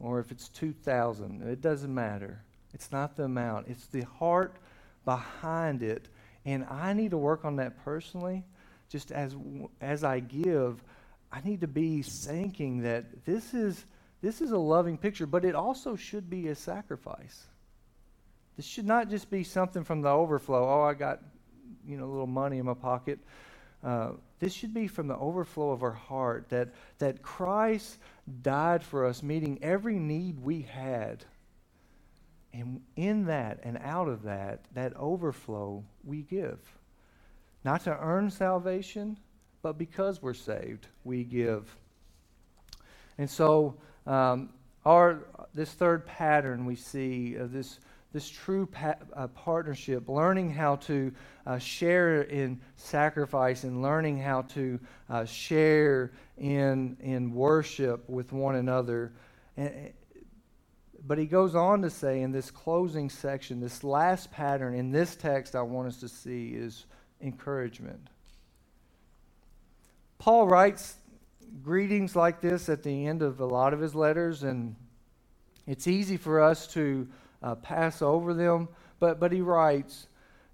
or 0.00 0.18
if 0.18 0.32
it's 0.32 0.48
2,000. 0.48 1.42
It 1.42 1.60
doesn't 1.60 1.94
matter. 1.94 2.42
It's 2.74 2.90
not 2.90 3.16
the 3.16 3.24
amount, 3.24 3.68
it's 3.68 3.86
the 3.86 4.02
heart 4.02 4.56
behind 5.04 5.84
it. 5.84 6.08
And 6.44 6.64
I 6.64 6.92
need 6.92 7.12
to 7.12 7.18
work 7.18 7.44
on 7.44 7.56
that 7.56 7.84
personally. 7.84 8.44
Just 8.92 9.10
as, 9.10 9.34
as 9.80 10.04
I 10.04 10.20
give, 10.20 10.84
I 11.32 11.40
need 11.40 11.62
to 11.62 11.66
be 11.66 12.02
thinking 12.02 12.82
that 12.82 13.24
this 13.24 13.54
is, 13.54 13.86
this 14.20 14.42
is 14.42 14.50
a 14.50 14.58
loving 14.58 14.98
picture, 14.98 15.26
but 15.26 15.46
it 15.46 15.54
also 15.54 15.96
should 15.96 16.28
be 16.28 16.48
a 16.48 16.54
sacrifice. 16.54 17.46
This 18.54 18.66
should 18.66 18.84
not 18.84 19.08
just 19.08 19.30
be 19.30 19.44
something 19.44 19.82
from 19.82 20.02
the 20.02 20.10
overflow. 20.10 20.68
Oh, 20.68 20.82
I 20.82 20.92
got, 20.92 21.20
you 21.88 21.96
know, 21.96 22.04
a 22.04 22.12
little 22.12 22.26
money 22.26 22.58
in 22.58 22.66
my 22.66 22.74
pocket. 22.74 23.18
Uh, 23.82 24.10
this 24.40 24.52
should 24.52 24.74
be 24.74 24.88
from 24.88 25.08
the 25.08 25.16
overflow 25.16 25.70
of 25.70 25.82
our 25.82 25.92
heart 25.92 26.50
that, 26.50 26.68
that 26.98 27.22
Christ 27.22 27.96
died 28.42 28.84
for 28.84 29.06
us, 29.06 29.22
meeting 29.22 29.58
every 29.62 29.98
need 29.98 30.38
we 30.38 30.60
had. 30.60 31.24
And 32.52 32.82
in 32.96 33.24
that 33.24 33.60
and 33.62 33.78
out 33.78 34.08
of 34.08 34.24
that, 34.24 34.66
that 34.74 34.94
overflow 34.98 35.82
we 36.04 36.24
give. 36.24 36.58
Not 37.64 37.84
to 37.84 37.96
earn 37.96 38.30
salvation, 38.30 39.18
but 39.62 39.78
because 39.78 40.20
we're 40.20 40.34
saved, 40.34 40.88
we 41.04 41.24
give. 41.24 41.76
And 43.18 43.30
so, 43.30 43.76
um, 44.06 44.50
our 44.84 45.26
this 45.54 45.70
third 45.72 46.04
pattern 46.06 46.64
we 46.64 46.74
see 46.74 47.36
of 47.36 47.52
this 47.52 47.78
this 48.12 48.28
true 48.28 48.66
pa- 48.66 48.96
uh, 49.14 49.26
partnership, 49.28 50.08
learning 50.08 50.50
how 50.50 50.76
to 50.76 51.12
uh, 51.46 51.58
share 51.58 52.22
in 52.22 52.60
sacrifice 52.76 53.64
and 53.64 53.82
learning 53.82 54.18
how 54.18 54.42
to 54.42 54.78
uh, 55.08 55.24
share 55.24 56.12
in, 56.36 56.96
in 57.00 57.32
worship 57.32 58.08
with 58.08 58.32
one 58.32 58.56
another. 58.56 59.12
And, 59.56 59.92
but 61.06 61.18
he 61.18 61.26
goes 61.26 61.54
on 61.54 61.82
to 61.82 61.90
say 61.90 62.20
in 62.20 62.32
this 62.32 62.50
closing 62.50 63.08
section, 63.08 63.60
this 63.60 63.82
last 63.82 64.30
pattern 64.30 64.74
in 64.74 64.92
this 64.92 65.16
text 65.16 65.56
I 65.56 65.62
want 65.62 65.88
us 65.88 65.96
to 66.00 66.08
see 66.08 66.50
is 66.50 66.84
encouragement. 67.22 68.08
Paul 70.18 70.46
writes 70.46 70.96
greetings 71.62 72.16
like 72.16 72.40
this 72.40 72.68
at 72.68 72.82
the 72.82 73.06
end 73.06 73.22
of 73.22 73.40
a 73.40 73.46
lot 73.46 73.74
of 73.74 73.80
his 73.80 73.94
letters, 73.94 74.42
and 74.42 74.74
it's 75.66 75.86
easy 75.86 76.16
for 76.16 76.40
us 76.40 76.66
to 76.68 77.08
uh, 77.42 77.54
pass 77.56 78.02
over 78.02 78.34
them. 78.34 78.68
But, 78.98 79.20
but 79.20 79.32
he 79.32 79.40
writes, 79.40 80.06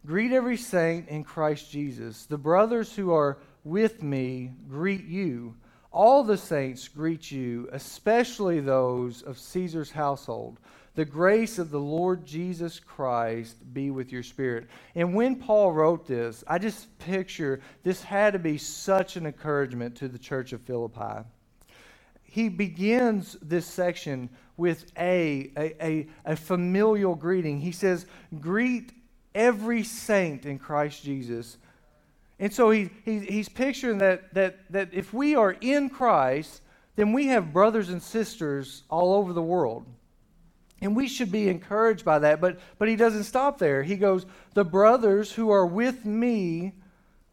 Greet 0.07 0.33
every 0.33 0.57
saint 0.57 1.09
in 1.09 1.25
Christ 1.25 1.71
Jesus. 1.71 2.27
The 2.27 2.39
brothers 2.39 2.95
who 2.95 3.13
are 3.13 3.39
with 3.65 4.03
me 4.03 4.53
greet 4.69 5.05
you. 5.05 5.55
All 5.91 6.23
the 6.23 6.39
saints 6.39 6.89
greet 6.89 7.31
you, 7.31 7.69
especially 7.73 8.61
those 8.61 9.23
of 9.23 9.39
Caesar's 9.39 9.91
household. 9.91 10.61
The 10.99 11.05
grace 11.05 11.61
of 11.61 11.71
the 11.71 11.79
Lord 11.79 12.27
Jesus 12.27 12.81
Christ 12.81 13.73
be 13.73 13.93
with 13.93 14.11
your 14.11 14.25
spirit. 14.25 14.67
And 14.97 15.15
when 15.15 15.37
Paul 15.37 15.71
wrote 15.71 16.09
this, 16.09 16.43
I 16.49 16.59
just 16.59 16.99
picture 16.99 17.61
this 17.85 18.03
had 18.03 18.33
to 18.33 18.41
be 18.41 18.59
such 18.59 19.17
an 19.17 19.25
encouragement 19.25 19.95
to 19.99 20.09
the 20.09 20.19
church 20.19 20.53
of 20.53 20.61
Philippi. 20.63 21.23
He 22.25 22.49
begins 22.49 23.37
this 23.41 23.65
section 23.65 24.29
with 24.57 24.91
a, 24.99 25.53
a, 25.57 25.87
a, 25.87 26.09
a 26.25 26.35
familial 26.35 27.15
greeting. 27.15 27.61
He 27.61 27.71
says, 27.71 28.05
Greet 28.41 28.91
every 29.37 29.85
saint 29.85 30.47
in 30.47 30.59
Christ 30.59 31.05
Jesus. 31.05 31.59
And 32.41 32.53
so 32.53 32.73
he, 32.73 32.91
he, 33.05 33.21
he's 33.21 33.49
picturing 33.49 33.99
that, 33.99 34.35
that, 34.35 34.59
that 34.71 34.89
if 34.91 35.15
we 35.15 35.37
are 35.37 35.53
in 35.61 35.91
Christ, 35.91 36.61
then 36.97 37.13
we 37.13 37.29
have 37.29 37.53
brothers 37.53 37.89
and 37.89 38.03
sisters 38.03 38.83
all 38.91 39.15
over 39.15 39.33
the 39.33 39.41
world. 39.41 39.87
And 40.81 40.95
we 40.95 41.09
should 41.09 41.33
be 41.33 41.49
encouraged 41.49 42.05
by 42.05 42.21
that. 42.21 42.41
But, 42.41 42.61
but 42.79 42.89
he 42.89 42.97
doesn't 42.97 43.25
stop 43.25 43.59
there. 43.59 43.83
He 43.83 43.97
goes, 43.97 44.27
The 44.55 44.65
brothers 44.65 45.33
who 45.33 45.51
are 45.51 45.67
with 45.67 46.05
me 46.05 46.75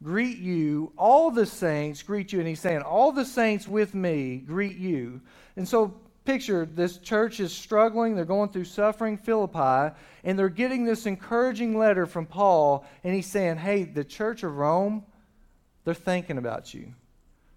greet 0.04 0.38
you. 0.38 0.92
All 0.98 1.32
the 1.32 1.46
saints 1.46 2.02
greet 2.02 2.34
you. 2.34 2.40
And 2.40 2.48
he's 2.48 2.60
saying, 2.60 2.82
All 2.82 3.12
the 3.12 3.26
saints 3.26 3.68
with 3.68 3.94
me 3.94 4.38
greet 4.38 4.78
you. 4.78 5.22
And 5.56 5.68
so 5.68 6.00
picture 6.26 6.66
this 6.66 6.98
church 6.98 7.40
is 7.40 7.54
struggling, 7.54 8.16
they're 8.16 8.26
going 8.26 8.50
through 8.50 8.66
suffering, 8.66 9.18
Philippi, 9.18 9.96
and 10.24 10.38
they're 10.38 10.50
getting 10.50 10.84
this 10.84 11.06
encouraging 11.06 11.78
letter 11.78 12.06
from 12.06 12.26
Paul, 12.26 12.86
and 13.04 13.14
he's 13.14 13.28
saying, 13.28 13.58
Hey, 13.58 13.84
the 13.84 14.04
church 14.04 14.44
of 14.44 14.58
Rome, 14.58 15.06
they're 15.86 15.94
thinking 15.94 16.38
about 16.38 16.74
you. 16.74 16.94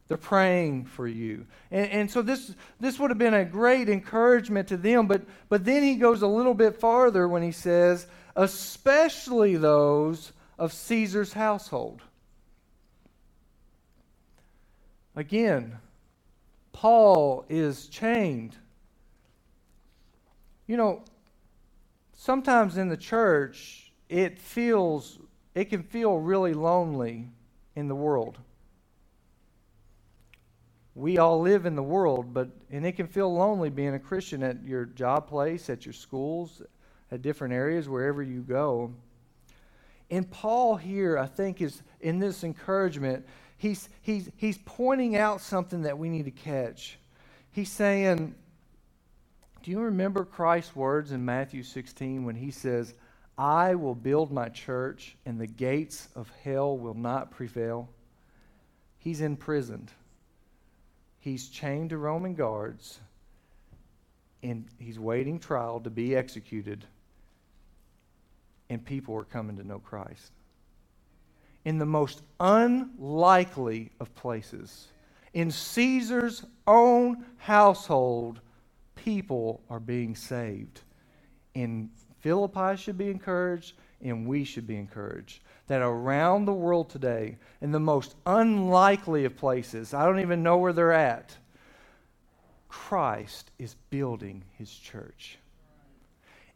They're 0.08 0.16
praying 0.16 0.86
for 0.86 1.06
you. 1.06 1.46
And, 1.70 1.90
and 1.90 2.10
so 2.10 2.22
this, 2.22 2.54
this 2.80 2.98
would 2.98 3.10
have 3.10 3.18
been 3.18 3.34
a 3.34 3.44
great 3.44 3.90
encouragement 3.90 4.68
to 4.68 4.78
them, 4.78 5.06
but, 5.06 5.22
but 5.50 5.64
then 5.64 5.82
he 5.82 5.96
goes 5.96 6.22
a 6.22 6.26
little 6.26 6.54
bit 6.54 6.80
farther 6.80 7.28
when 7.28 7.42
he 7.42 7.52
says, 7.52 8.06
especially 8.34 9.56
those 9.56 10.32
of 10.58 10.72
Caesar's 10.72 11.34
household. 11.34 12.00
Again, 15.14 15.78
Paul 16.72 17.44
is 17.48 17.88
chained. 17.88 18.56
You 20.66 20.76
know, 20.76 21.02
sometimes 22.14 22.78
in 22.78 22.88
the 22.88 22.96
church, 22.96 23.92
it 24.08 24.38
feels, 24.38 25.18
it 25.54 25.66
can 25.66 25.82
feel 25.82 26.16
really 26.16 26.54
lonely 26.54 27.28
in 27.76 27.88
the 27.88 27.94
world. 27.94 28.38
We 30.98 31.18
all 31.18 31.40
live 31.40 31.64
in 31.64 31.76
the 31.76 31.82
world, 31.82 32.34
but, 32.34 32.48
and 32.72 32.84
it 32.84 32.96
can 32.96 33.06
feel 33.06 33.32
lonely 33.32 33.70
being 33.70 33.94
a 33.94 34.00
Christian 34.00 34.42
at 34.42 34.64
your 34.64 34.84
job 34.84 35.28
place, 35.28 35.70
at 35.70 35.86
your 35.86 35.92
schools, 35.92 36.60
at 37.12 37.22
different 37.22 37.54
areas, 37.54 37.88
wherever 37.88 38.20
you 38.20 38.40
go. 38.40 38.92
And 40.10 40.28
Paul 40.28 40.74
here, 40.74 41.16
I 41.16 41.26
think, 41.26 41.62
is 41.62 41.82
in 42.00 42.18
this 42.18 42.42
encouragement, 42.42 43.24
he's, 43.58 43.88
he's, 44.02 44.28
he's 44.34 44.58
pointing 44.64 45.16
out 45.16 45.40
something 45.40 45.82
that 45.82 45.96
we 45.96 46.08
need 46.08 46.24
to 46.24 46.32
catch. 46.32 46.98
He's 47.52 47.70
saying, 47.70 48.34
Do 49.62 49.70
you 49.70 49.78
remember 49.78 50.24
Christ's 50.24 50.74
words 50.74 51.12
in 51.12 51.24
Matthew 51.24 51.62
16 51.62 52.24
when 52.24 52.34
he 52.34 52.50
says, 52.50 52.94
I 53.38 53.76
will 53.76 53.94
build 53.94 54.32
my 54.32 54.48
church 54.48 55.16
and 55.24 55.40
the 55.40 55.46
gates 55.46 56.08
of 56.16 56.28
hell 56.42 56.76
will 56.76 56.94
not 56.94 57.30
prevail? 57.30 57.88
He's 58.98 59.20
imprisoned. 59.20 59.92
He's 61.28 61.48
chained 61.48 61.90
to 61.90 61.98
Roman 61.98 62.34
guards 62.34 63.00
and 64.42 64.64
he's 64.78 64.98
waiting 64.98 65.38
trial 65.38 65.78
to 65.80 65.90
be 65.90 66.16
executed. 66.16 66.86
And 68.70 68.82
people 68.82 69.14
are 69.14 69.24
coming 69.24 69.58
to 69.58 69.62
know 69.62 69.78
Christ 69.78 70.32
in 71.66 71.76
the 71.76 71.84
most 71.84 72.22
unlikely 72.40 73.90
of 74.00 74.14
places. 74.14 74.88
In 75.34 75.50
Caesar's 75.50 76.46
own 76.66 77.26
household, 77.36 78.40
people 78.94 79.60
are 79.68 79.80
being 79.80 80.16
saved. 80.16 80.80
And 81.54 81.90
Philippi 82.20 82.74
should 82.78 82.96
be 82.96 83.10
encouraged, 83.10 83.74
and 84.02 84.26
we 84.26 84.44
should 84.44 84.66
be 84.66 84.76
encouraged. 84.76 85.42
That 85.66 85.82
around 85.82 86.44
the 86.44 86.52
world 86.52 86.88
today, 86.88 87.36
in 87.60 87.72
the 87.72 87.80
most 87.80 88.14
unlikely 88.26 89.24
of 89.24 89.36
places, 89.36 89.92
I 89.92 90.04
don't 90.06 90.20
even 90.20 90.42
know 90.42 90.56
where 90.56 90.72
they're 90.72 90.92
at, 90.92 91.36
Christ 92.68 93.50
is 93.58 93.76
building 93.90 94.44
his 94.56 94.72
church. 94.72 95.38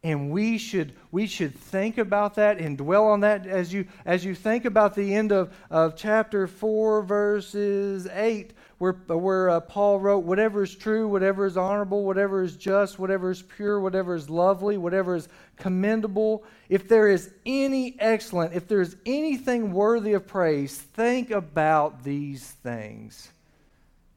And 0.05 0.33
we 0.33 0.59
should, 0.59 0.95
we 1.13 1.29
should 1.29 1.55
think 1.55 1.97
about 1.97 2.35
that 2.35 2.59
and 2.59 2.77
dwell 2.77 3.07
on 3.07 3.21
that 3.21 3.47
as 3.47 3.73
you, 3.73 3.87
as 4.05 4.25
you 4.25 4.35
think 4.35 4.65
about 4.65 4.97
the 4.97 5.15
end 5.15 5.31
of, 5.31 5.55
of 5.71 5.95
chapter 5.95 6.49
4, 6.49 7.03
verses 7.03 8.09
8, 8.09 8.53
where, 8.79 8.95
where 8.95 9.51
uh, 9.51 9.61
Paul 9.61 10.01
wrote, 10.01 10.25
Whatever 10.25 10.65
is 10.65 10.75
true, 10.75 11.07
whatever 11.07 11.47
is 11.47 11.57
honorable, 11.57 12.03
whatever 12.03 12.43
is 12.43 12.57
just, 12.57 12.99
whatever 12.99 13.31
is 13.31 13.43
pure, 13.43 13.79
whatever 13.79 14.17
is 14.17 14.29
lovely, 14.29 14.77
whatever 14.77 15.15
is 15.15 15.29
commendable, 15.57 16.43
if 16.69 16.89
there 16.89 17.07
is 17.07 17.31
any 17.47 17.95
excellent, 18.01 18.55
if 18.55 18.67
there 18.67 18.81
is 18.81 18.97
anything 19.07 19.71
worthy 19.71 20.15
of 20.15 20.27
praise, 20.27 20.77
think 20.79 21.31
about 21.31 22.03
these 22.03 22.43
things. 22.45 23.31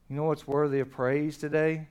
You 0.09 0.15
know 0.15 0.23
what's 0.23 0.47
worthy 0.47 0.79
of 0.79 0.89
praise 0.89 1.37
today? 1.37 1.87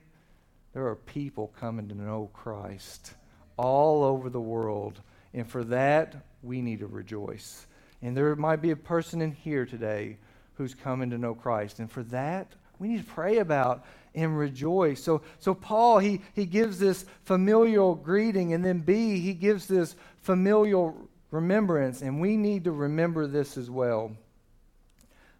There 0.73 0.85
are 0.85 0.95
people 0.95 1.53
coming 1.57 1.87
to 1.87 1.95
know 1.95 2.29
Christ 2.33 3.13
all 3.57 4.03
over 4.03 4.29
the 4.29 4.41
world. 4.41 5.01
And 5.33 5.47
for 5.47 5.63
that, 5.65 6.15
we 6.43 6.61
need 6.61 6.79
to 6.79 6.87
rejoice. 6.87 7.67
And 8.01 8.15
there 8.15 8.35
might 8.35 8.61
be 8.61 8.71
a 8.71 8.75
person 8.75 9.21
in 9.21 9.31
here 9.31 9.65
today 9.65 10.17
who's 10.55 10.73
coming 10.73 11.09
to 11.09 11.17
know 11.17 11.35
Christ. 11.35 11.79
And 11.79 11.91
for 11.91 12.03
that, 12.03 12.53
we 12.79 12.87
need 12.87 12.99
to 12.99 13.13
pray 13.13 13.37
about 13.37 13.85
and 14.13 14.37
rejoice. 14.37 15.03
So, 15.03 15.21
so 15.39 15.53
Paul, 15.53 15.99
he, 15.99 16.21
he 16.33 16.45
gives 16.45 16.79
this 16.79 17.05
familial 17.23 17.95
greeting, 17.95 18.53
and 18.53 18.63
then 18.63 18.79
B, 18.79 19.19
he 19.19 19.33
gives 19.33 19.67
this 19.67 19.95
familial 20.21 20.95
remembrance, 21.31 22.01
and 22.01 22.21
we 22.21 22.37
need 22.37 22.63
to 22.63 22.71
remember 22.71 23.27
this 23.27 23.57
as 23.57 23.69
well. 23.69 24.11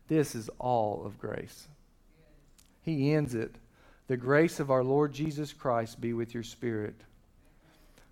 This 0.08 0.36
is 0.36 0.50
all 0.60 1.04
of 1.06 1.18
grace. 1.18 1.68
He 2.82 3.14
ends 3.14 3.34
it 3.34 3.56
The 4.08 4.18
grace 4.18 4.60
of 4.60 4.70
our 4.70 4.84
Lord 4.84 5.14
Jesus 5.14 5.52
Christ 5.54 6.00
be 6.00 6.14
with 6.14 6.34
your 6.34 6.44
spirit. 6.44 6.96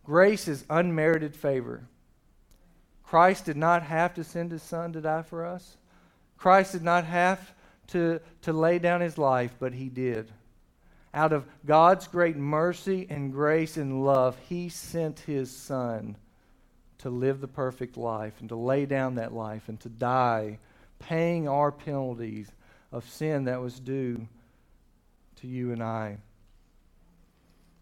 Grace 0.03 0.47
is 0.47 0.65
unmerited 0.69 1.35
favor. 1.35 1.87
Christ 3.03 3.45
did 3.45 3.57
not 3.57 3.83
have 3.83 4.13
to 4.15 4.23
send 4.23 4.51
his 4.51 4.63
son 4.63 4.93
to 4.93 5.01
die 5.01 5.21
for 5.21 5.45
us. 5.45 5.77
Christ 6.37 6.73
did 6.73 6.83
not 6.83 7.05
have 7.05 7.53
to, 7.87 8.19
to 8.41 8.53
lay 8.53 8.79
down 8.79 9.01
his 9.01 9.17
life, 9.17 9.55
but 9.59 9.73
he 9.73 9.89
did. 9.89 10.31
Out 11.13 11.31
of 11.31 11.45
God's 11.65 12.07
great 12.07 12.35
mercy 12.35 13.05
and 13.09 13.31
grace 13.31 13.77
and 13.77 14.03
love, 14.03 14.37
he 14.49 14.67
sent 14.67 15.19
his 15.19 15.55
son 15.55 16.17
to 16.97 17.09
live 17.09 17.39
the 17.39 17.47
perfect 17.47 17.97
life 17.97 18.33
and 18.39 18.49
to 18.49 18.55
lay 18.55 18.85
down 18.85 19.15
that 19.15 19.33
life 19.33 19.69
and 19.69 19.79
to 19.81 19.89
die, 19.89 20.57
paying 20.99 21.47
our 21.47 21.71
penalties 21.71 22.49
of 22.91 23.07
sin 23.09 23.43
that 23.45 23.61
was 23.61 23.79
due 23.79 24.27
to 25.35 25.47
you 25.47 25.71
and 25.71 25.83
I. 25.83 26.17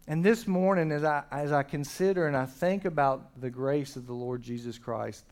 And 0.08 0.24
this 0.24 0.46
morning, 0.46 0.90
as 0.90 1.04
I, 1.04 1.22
as 1.30 1.52
I 1.52 1.62
consider 1.62 2.26
and 2.26 2.36
I 2.36 2.46
think 2.46 2.84
about 2.84 3.40
the 3.40 3.50
grace 3.50 3.96
of 3.96 4.06
the 4.06 4.12
Lord 4.12 4.42
Jesus 4.42 4.78
Christ, 4.78 5.24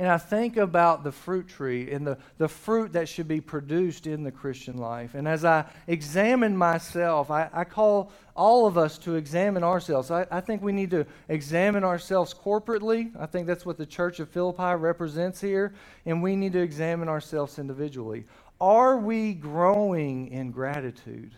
and 0.00 0.06
I 0.06 0.18
think 0.18 0.56
about 0.56 1.02
the 1.02 1.10
fruit 1.10 1.48
tree 1.48 1.90
and 1.90 2.06
the, 2.06 2.18
the 2.38 2.46
fruit 2.46 2.92
that 2.92 3.08
should 3.08 3.26
be 3.26 3.40
produced 3.40 4.06
in 4.06 4.22
the 4.22 4.30
Christian 4.30 4.76
life. 4.78 5.14
And 5.14 5.26
as 5.26 5.44
I 5.44 5.64
examine 5.88 6.56
myself, 6.56 7.32
I, 7.32 7.48
I 7.52 7.64
call 7.64 8.12
all 8.36 8.66
of 8.66 8.78
us 8.78 8.96
to 8.98 9.16
examine 9.16 9.64
ourselves. 9.64 10.12
I, 10.12 10.24
I 10.30 10.40
think 10.40 10.62
we 10.62 10.70
need 10.70 10.90
to 10.90 11.04
examine 11.28 11.82
ourselves 11.82 12.32
corporately. 12.32 13.10
I 13.18 13.26
think 13.26 13.48
that's 13.48 13.66
what 13.66 13.76
the 13.76 13.86
church 13.86 14.20
of 14.20 14.28
Philippi 14.28 14.76
represents 14.76 15.40
here. 15.40 15.74
And 16.06 16.22
we 16.22 16.36
need 16.36 16.52
to 16.52 16.60
examine 16.60 17.08
ourselves 17.08 17.58
individually. 17.58 18.24
Are 18.60 18.98
we 18.98 19.34
growing 19.34 20.28
in 20.28 20.52
gratitude, 20.52 21.32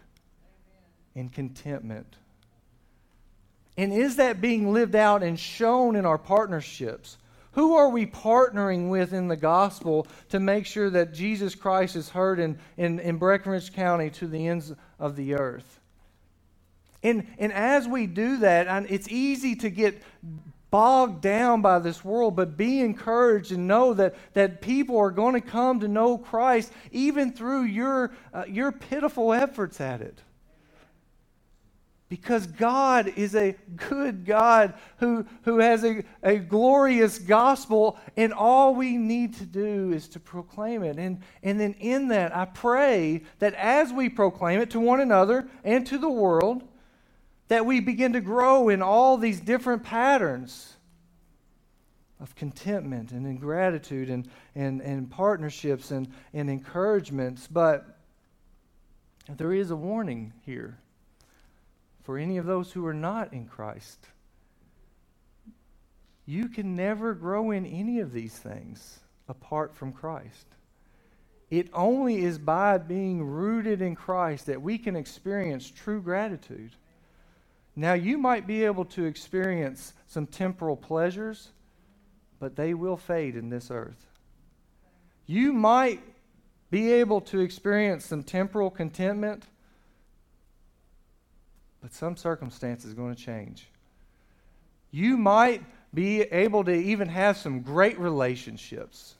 in 1.14 1.28
contentment? 1.28 2.16
And 3.76 3.92
is 3.92 4.16
that 4.16 4.40
being 4.40 4.72
lived 4.72 4.94
out 4.94 5.22
and 5.22 5.38
shown 5.38 5.96
in 5.96 6.04
our 6.04 6.18
partnerships? 6.18 7.16
Who 7.52 7.74
are 7.74 7.88
we 7.88 8.06
partnering 8.06 8.90
with 8.90 9.12
in 9.12 9.28
the 9.28 9.36
gospel 9.36 10.06
to 10.28 10.38
make 10.38 10.66
sure 10.66 10.90
that 10.90 11.12
Jesus 11.12 11.54
Christ 11.54 11.96
is 11.96 12.08
heard 12.08 12.38
in, 12.38 12.58
in, 12.76 13.00
in 13.00 13.16
Breckinridge 13.16 13.72
County 13.72 14.10
to 14.10 14.26
the 14.26 14.46
ends 14.46 14.72
of 14.98 15.16
the 15.16 15.34
earth? 15.34 15.80
And, 17.02 17.26
and 17.38 17.52
as 17.52 17.88
we 17.88 18.06
do 18.06 18.38
that, 18.38 18.86
it's 18.90 19.08
easy 19.08 19.56
to 19.56 19.70
get 19.70 20.02
bogged 20.70 21.22
down 21.22 21.62
by 21.62 21.78
this 21.80 22.04
world, 22.04 22.36
but 22.36 22.56
be 22.56 22.80
encouraged 22.80 23.50
and 23.50 23.66
know 23.66 23.94
that, 23.94 24.14
that 24.34 24.60
people 24.60 24.98
are 24.98 25.10
going 25.10 25.34
to 25.34 25.40
come 25.40 25.80
to 25.80 25.88
know 25.88 26.16
Christ 26.18 26.72
even 26.92 27.32
through 27.32 27.62
your, 27.64 28.12
uh, 28.32 28.44
your 28.46 28.70
pitiful 28.70 29.32
efforts 29.32 29.80
at 29.80 30.00
it. 30.00 30.20
Because 32.10 32.48
God 32.48 33.12
is 33.16 33.36
a 33.36 33.54
good 33.76 34.26
God 34.26 34.74
who, 34.96 35.24
who 35.42 35.58
has 35.58 35.84
a, 35.84 36.02
a 36.24 36.38
glorious 36.38 37.20
gospel, 37.20 38.00
and 38.16 38.34
all 38.34 38.74
we 38.74 38.96
need 38.96 39.36
to 39.36 39.46
do 39.46 39.92
is 39.92 40.08
to 40.08 40.20
proclaim 40.20 40.82
it. 40.82 40.98
And, 40.98 41.20
and 41.44 41.60
then 41.60 41.74
in 41.74 42.08
that, 42.08 42.36
I 42.36 42.46
pray 42.46 43.22
that 43.38 43.54
as 43.54 43.92
we 43.92 44.08
proclaim 44.08 44.60
it 44.60 44.70
to 44.70 44.80
one 44.80 45.00
another 45.00 45.48
and 45.62 45.86
to 45.86 45.98
the 45.98 46.10
world, 46.10 46.64
that 47.46 47.64
we 47.64 47.78
begin 47.78 48.12
to 48.14 48.20
grow 48.20 48.70
in 48.70 48.82
all 48.82 49.16
these 49.16 49.38
different 49.38 49.84
patterns 49.84 50.74
of 52.18 52.34
contentment 52.34 53.12
and 53.12 53.40
gratitude 53.40 54.10
and, 54.10 54.28
and, 54.56 54.80
and 54.80 55.08
partnerships 55.08 55.92
and, 55.92 56.08
and 56.34 56.50
encouragements. 56.50 57.46
But 57.46 57.98
there 59.28 59.52
is 59.52 59.70
a 59.70 59.76
warning 59.76 60.32
here 60.44 60.79
for 62.10 62.18
any 62.18 62.38
of 62.38 62.44
those 62.44 62.72
who 62.72 62.84
are 62.84 62.92
not 62.92 63.32
in 63.32 63.46
Christ. 63.46 64.04
You 66.26 66.48
can 66.48 66.74
never 66.74 67.14
grow 67.14 67.52
in 67.52 67.64
any 67.64 68.00
of 68.00 68.10
these 68.10 68.36
things 68.36 68.98
apart 69.28 69.76
from 69.76 69.92
Christ. 69.92 70.48
It 71.50 71.68
only 71.72 72.24
is 72.24 72.36
by 72.36 72.78
being 72.78 73.22
rooted 73.22 73.80
in 73.80 73.94
Christ 73.94 74.46
that 74.46 74.60
we 74.60 74.76
can 74.76 74.96
experience 74.96 75.70
true 75.70 76.02
gratitude. 76.02 76.72
Now, 77.76 77.92
you 77.92 78.18
might 78.18 78.44
be 78.44 78.64
able 78.64 78.86
to 78.86 79.04
experience 79.04 79.92
some 80.08 80.26
temporal 80.26 80.76
pleasures, 80.76 81.50
but 82.40 82.56
they 82.56 82.74
will 82.74 82.96
fade 82.96 83.36
in 83.36 83.50
this 83.50 83.70
earth. 83.70 84.04
You 85.26 85.52
might 85.52 86.02
be 86.72 86.90
able 86.90 87.20
to 87.20 87.38
experience 87.38 88.04
some 88.04 88.24
temporal 88.24 88.68
contentment, 88.68 89.44
but 91.80 91.92
some 91.92 92.16
circumstance 92.16 92.84
is 92.84 92.94
going 92.94 93.14
to 93.14 93.20
change. 93.20 93.68
You 94.90 95.16
might 95.16 95.62
be 95.94 96.22
able 96.22 96.64
to 96.64 96.74
even 96.74 97.08
have 97.08 97.36
some 97.36 97.60
great 97.60 97.98
relationships, 97.98 99.14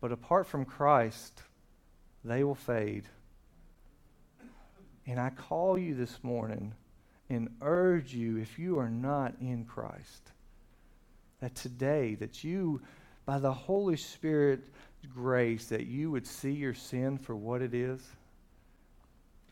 but 0.00 0.12
apart 0.12 0.46
from 0.46 0.64
Christ, 0.64 1.42
they 2.24 2.44
will 2.44 2.54
fade. 2.54 3.04
And 5.06 5.18
I 5.18 5.30
call 5.30 5.78
you 5.78 5.94
this 5.94 6.22
morning 6.22 6.74
and 7.30 7.48
urge 7.62 8.14
you, 8.14 8.38
if 8.38 8.58
you 8.58 8.78
are 8.78 8.90
not 8.90 9.34
in 9.40 9.64
Christ, 9.64 10.32
that 11.40 11.54
today, 11.54 12.14
that 12.16 12.42
you, 12.42 12.80
by 13.24 13.38
the 13.38 13.52
Holy 13.52 13.96
Spirit 13.96 14.64
grace, 15.14 15.66
that 15.66 15.86
you 15.86 16.10
would 16.10 16.26
see 16.26 16.52
your 16.52 16.74
sin 16.74 17.18
for 17.18 17.36
what 17.36 17.62
it 17.62 17.74
is, 17.74 18.00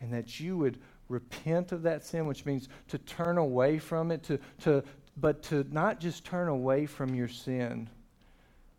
and 0.01 0.13
that 0.13 0.41
you 0.41 0.57
would 0.59 0.79
repent 1.09 1.73
of 1.73 1.83
that 1.83 2.05
sin, 2.05 2.27
which 2.27 2.45
means 2.45 2.69
to 2.89 2.99
turn 2.99 3.39
away 3.39 3.79
from 3.79 4.11
it, 4.11 4.23
to, 4.25 4.39
to, 4.61 4.83
but 5.17 5.43
to 5.45 5.67
not 5.71 6.01
just 6.01 6.25
turn 6.25 6.49
away 6.49 6.87
from 6.87 7.15
your 7.15 7.29
sin. 7.29 7.89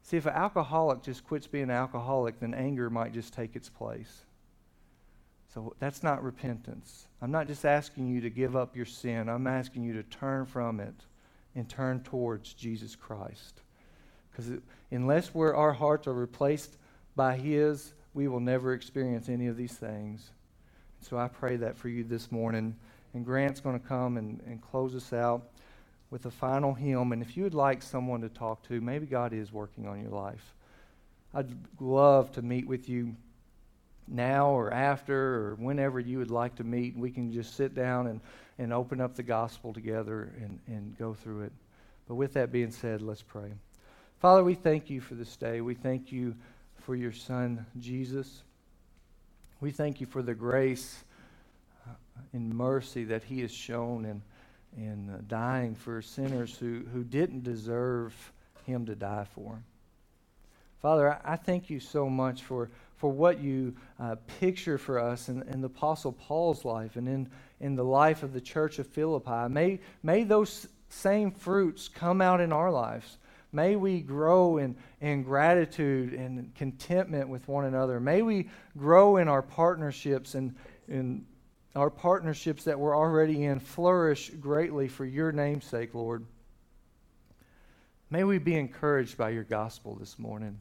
See, 0.03 0.17
if 0.17 0.25
an 0.25 0.33
alcoholic 0.33 1.03
just 1.03 1.25
quits 1.25 1.47
being 1.47 1.65
an 1.65 1.71
alcoholic, 1.71 2.39
then 2.39 2.53
anger 2.53 2.89
might 2.89 3.13
just 3.13 3.33
take 3.33 3.55
its 3.55 3.69
place. 3.69 4.23
So 5.53 5.75
that's 5.79 6.03
not 6.03 6.23
repentance. 6.23 7.07
I'm 7.21 7.31
not 7.31 7.47
just 7.47 7.65
asking 7.65 8.07
you 8.07 8.21
to 8.21 8.29
give 8.29 8.55
up 8.55 8.75
your 8.75 8.85
sin, 8.85 9.27
I'm 9.29 9.47
asking 9.47 9.83
you 9.83 9.93
to 9.93 10.03
turn 10.03 10.45
from 10.45 10.79
it 10.79 10.93
and 11.55 11.67
turn 11.67 12.01
towards 12.03 12.53
Jesus 12.53 12.95
Christ. 12.95 13.61
Because 14.31 14.51
unless 14.91 15.31
our 15.35 15.73
hearts 15.73 16.07
are 16.07 16.13
replaced 16.13 16.77
by 17.15 17.35
His, 17.35 17.93
we 18.13 18.27
will 18.27 18.39
never 18.39 18.73
experience 18.73 19.29
any 19.29 19.47
of 19.47 19.57
these 19.57 19.73
things. 19.73 20.29
So 21.01 21.17
I 21.17 21.27
pray 21.27 21.55
that 21.57 21.77
for 21.77 21.89
you 21.89 22.03
this 22.03 22.31
morning. 22.31 22.75
And 23.13 23.25
Grant's 23.25 23.59
going 23.59 23.79
to 23.79 23.85
come 23.85 24.17
and, 24.17 24.41
and 24.45 24.61
close 24.61 24.95
us 24.95 25.13
out 25.13 25.43
with 26.09 26.25
a 26.25 26.31
final 26.31 26.73
hymn. 26.73 27.11
And 27.11 27.21
if 27.21 27.35
you 27.35 27.43
would 27.43 27.53
like 27.53 27.81
someone 27.81 28.21
to 28.21 28.29
talk 28.29 28.67
to, 28.67 28.79
maybe 28.81 29.05
God 29.05 29.33
is 29.33 29.51
working 29.51 29.87
on 29.87 30.01
your 30.01 30.11
life. 30.11 30.53
I'd 31.33 31.49
love 31.79 32.31
to 32.33 32.41
meet 32.41 32.67
with 32.67 32.87
you 32.89 33.15
now 34.07 34.49
or 34.49 34.73
after 34.73 35.15
or 35.17 35.55
whenever 35.55 35.99
you 35.99 36.17
would 36.17 36.31
like 36.31 36.55
to 36.55 36.63
meet. 36.63 36.95
We 36.95 37.11
can 37.11 37.31
just 37.31 37.55
sit 37.55 37.75
down 37.75 38.07
and, 38.07 38.21
and 38.57 38.71
open 38.71 39.01
up 39.01 39.15
the 39.15 39.23
gospel 39.23 39.73
together 39.73 40.33
and, 40.41 40.59
and 40.67 40.97
go 40.97 41.13
through 41.13 41.43
it. 41.43 41.51
But 42.07 42.15
with 42.15 42.33
that 42.33 42.51
being 42.51 42.71
said, 42.71 43.01
let's 43.01 43.21
pray. 43.21 43.51
Father, 44.19 44.43
we 44.43 44.55
thank 44.55 44.89
you 44.89 45.01
for 45.01 45.15
this 45.15 45.35
day. 45.35 45.61
We 45.61 45.75
thank 45.75 46.11
you 46.11 46.35
for 46.81 46.95
your 46.95 47.11
son, 47.11 47.65
Jesus. 47.79 48.43
We 49.59 49.71
thank 49.71 49.99
you 49.99 50.05
for 50.05 50.21
the 50.21 50.35
grace 50.35 51.03
uh, 51.87 51.93
and 52.31 52.53
mercy 52.53 53.05
that 53.05 53.23
he 53.23 53.41
has 53.41 53.51
shown 53.51 54.05
in, 54.05 54.21
in 54.77 55.09
uh, 55.09 55.21
dying 55.27 55.73
for 55.73 55.99
sinners 56.03 56.55
who, 56.55 56.83
who 56.93 57.03
didn't 57.03 57.43
deserve 57.43 58.13
him 58.67 58.85
to 58.85 58.93
die 58.93 59.25
for. 59.33 59.59
Father, 60.79 61.19
I, 61.25 61.37
thank 61.37 61.71
you 61.71 61.79
so 61.79 62.07
much 62.07 62.43
for, 62.43 62.69
for 62.97 63.11
what 63.11 63.39
you 63.39 63.75
uh, 63.99 64.17
picture 64.39 64.77
for 64.77 64.99
us 64.99 65.27
in, 65.27 65.41
in 65.49 65.61
the 65.61 65.67
Apostle 65.67 66.11
Paul's 66.11 66.63
life 66.63 66.95
and 66.95 67.07
in, 67.07 67.27
in 67.59 67.75
the 67.75 67.83
life 67.83 68.21
of 68.21 68.33
the 68.33 68.41
church 68.41 68.77
of 68.77 68.85
Philippi. 68.85 69.49
May, 69.49 69.79
may 70.03 70.23
those 70.23 70.67
same 70.89 71.31
fruits 71.31 71.87
come 71.87 72.21
out 72.21 72.41
in 72.41 72.53
our 72.53 72.71
lives. 72.71 73.17
May 73.51 73.75
we 73.75 74.01
grow 74.01 74.57
in, 74.57 74.75
in 74.99 75.23
gratitude 75.23 76.13
and 76.13 76.53
contentment 76.55 77.29
with 77.29 77.47
one 77.47 77.65
another. 77.65 77.99
May 77.99 78.21
we 78.21 78.49
grow 78.77 79.17
in 79.17 79.27
our 79.27 79.41
partnerships 79.41 80.35
and 80.35 80.55
in 80.87 81.25
our 81.75 81.89
partnerships 81.89 82.63
that 82.65 82.79
we're 82.79 82.97
already 82.97 83.45
in 83.45 83.59
flourish 83.59 84.29
greatly 84.39 84.87
for 84.87 85.05
your 85.05 85.31
namesake, 85.31 85.93
Lord. 85.93 86.25
May 88.09 88.23
we 88.23 88.37
be 88.37 88.55
encouraged 88.55 89.17
by 89.17 89.29
your 89.29 89.43
gospel 89.43 89.95
this 89.95 90.17
morning. 90.17 90.59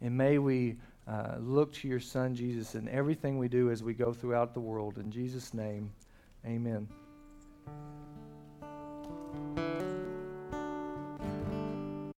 And 0.00 0.16
may 0.16 0.38
we 0.38 0.76
uh, 1.06 1.36
look 1.38 1.72
to 1.74 1.88
your 1.88 2.00
Son, 2.00 2.34
Jesus, 2.34 2.74
in 2.74 2.88
everything 2.88 3.38
we 3.38 3.48
do 3.48 3.70
as 3.70 3.82
we 3.82 3.94
go 3.94 4.12
throughout 4.12 4.54
the 4.54 4.60
world. 4.60 4.98
In 4.98 5.10
Jesus' 5.10 5.54
name, 5.54 5.92
amen. 6.44 6.88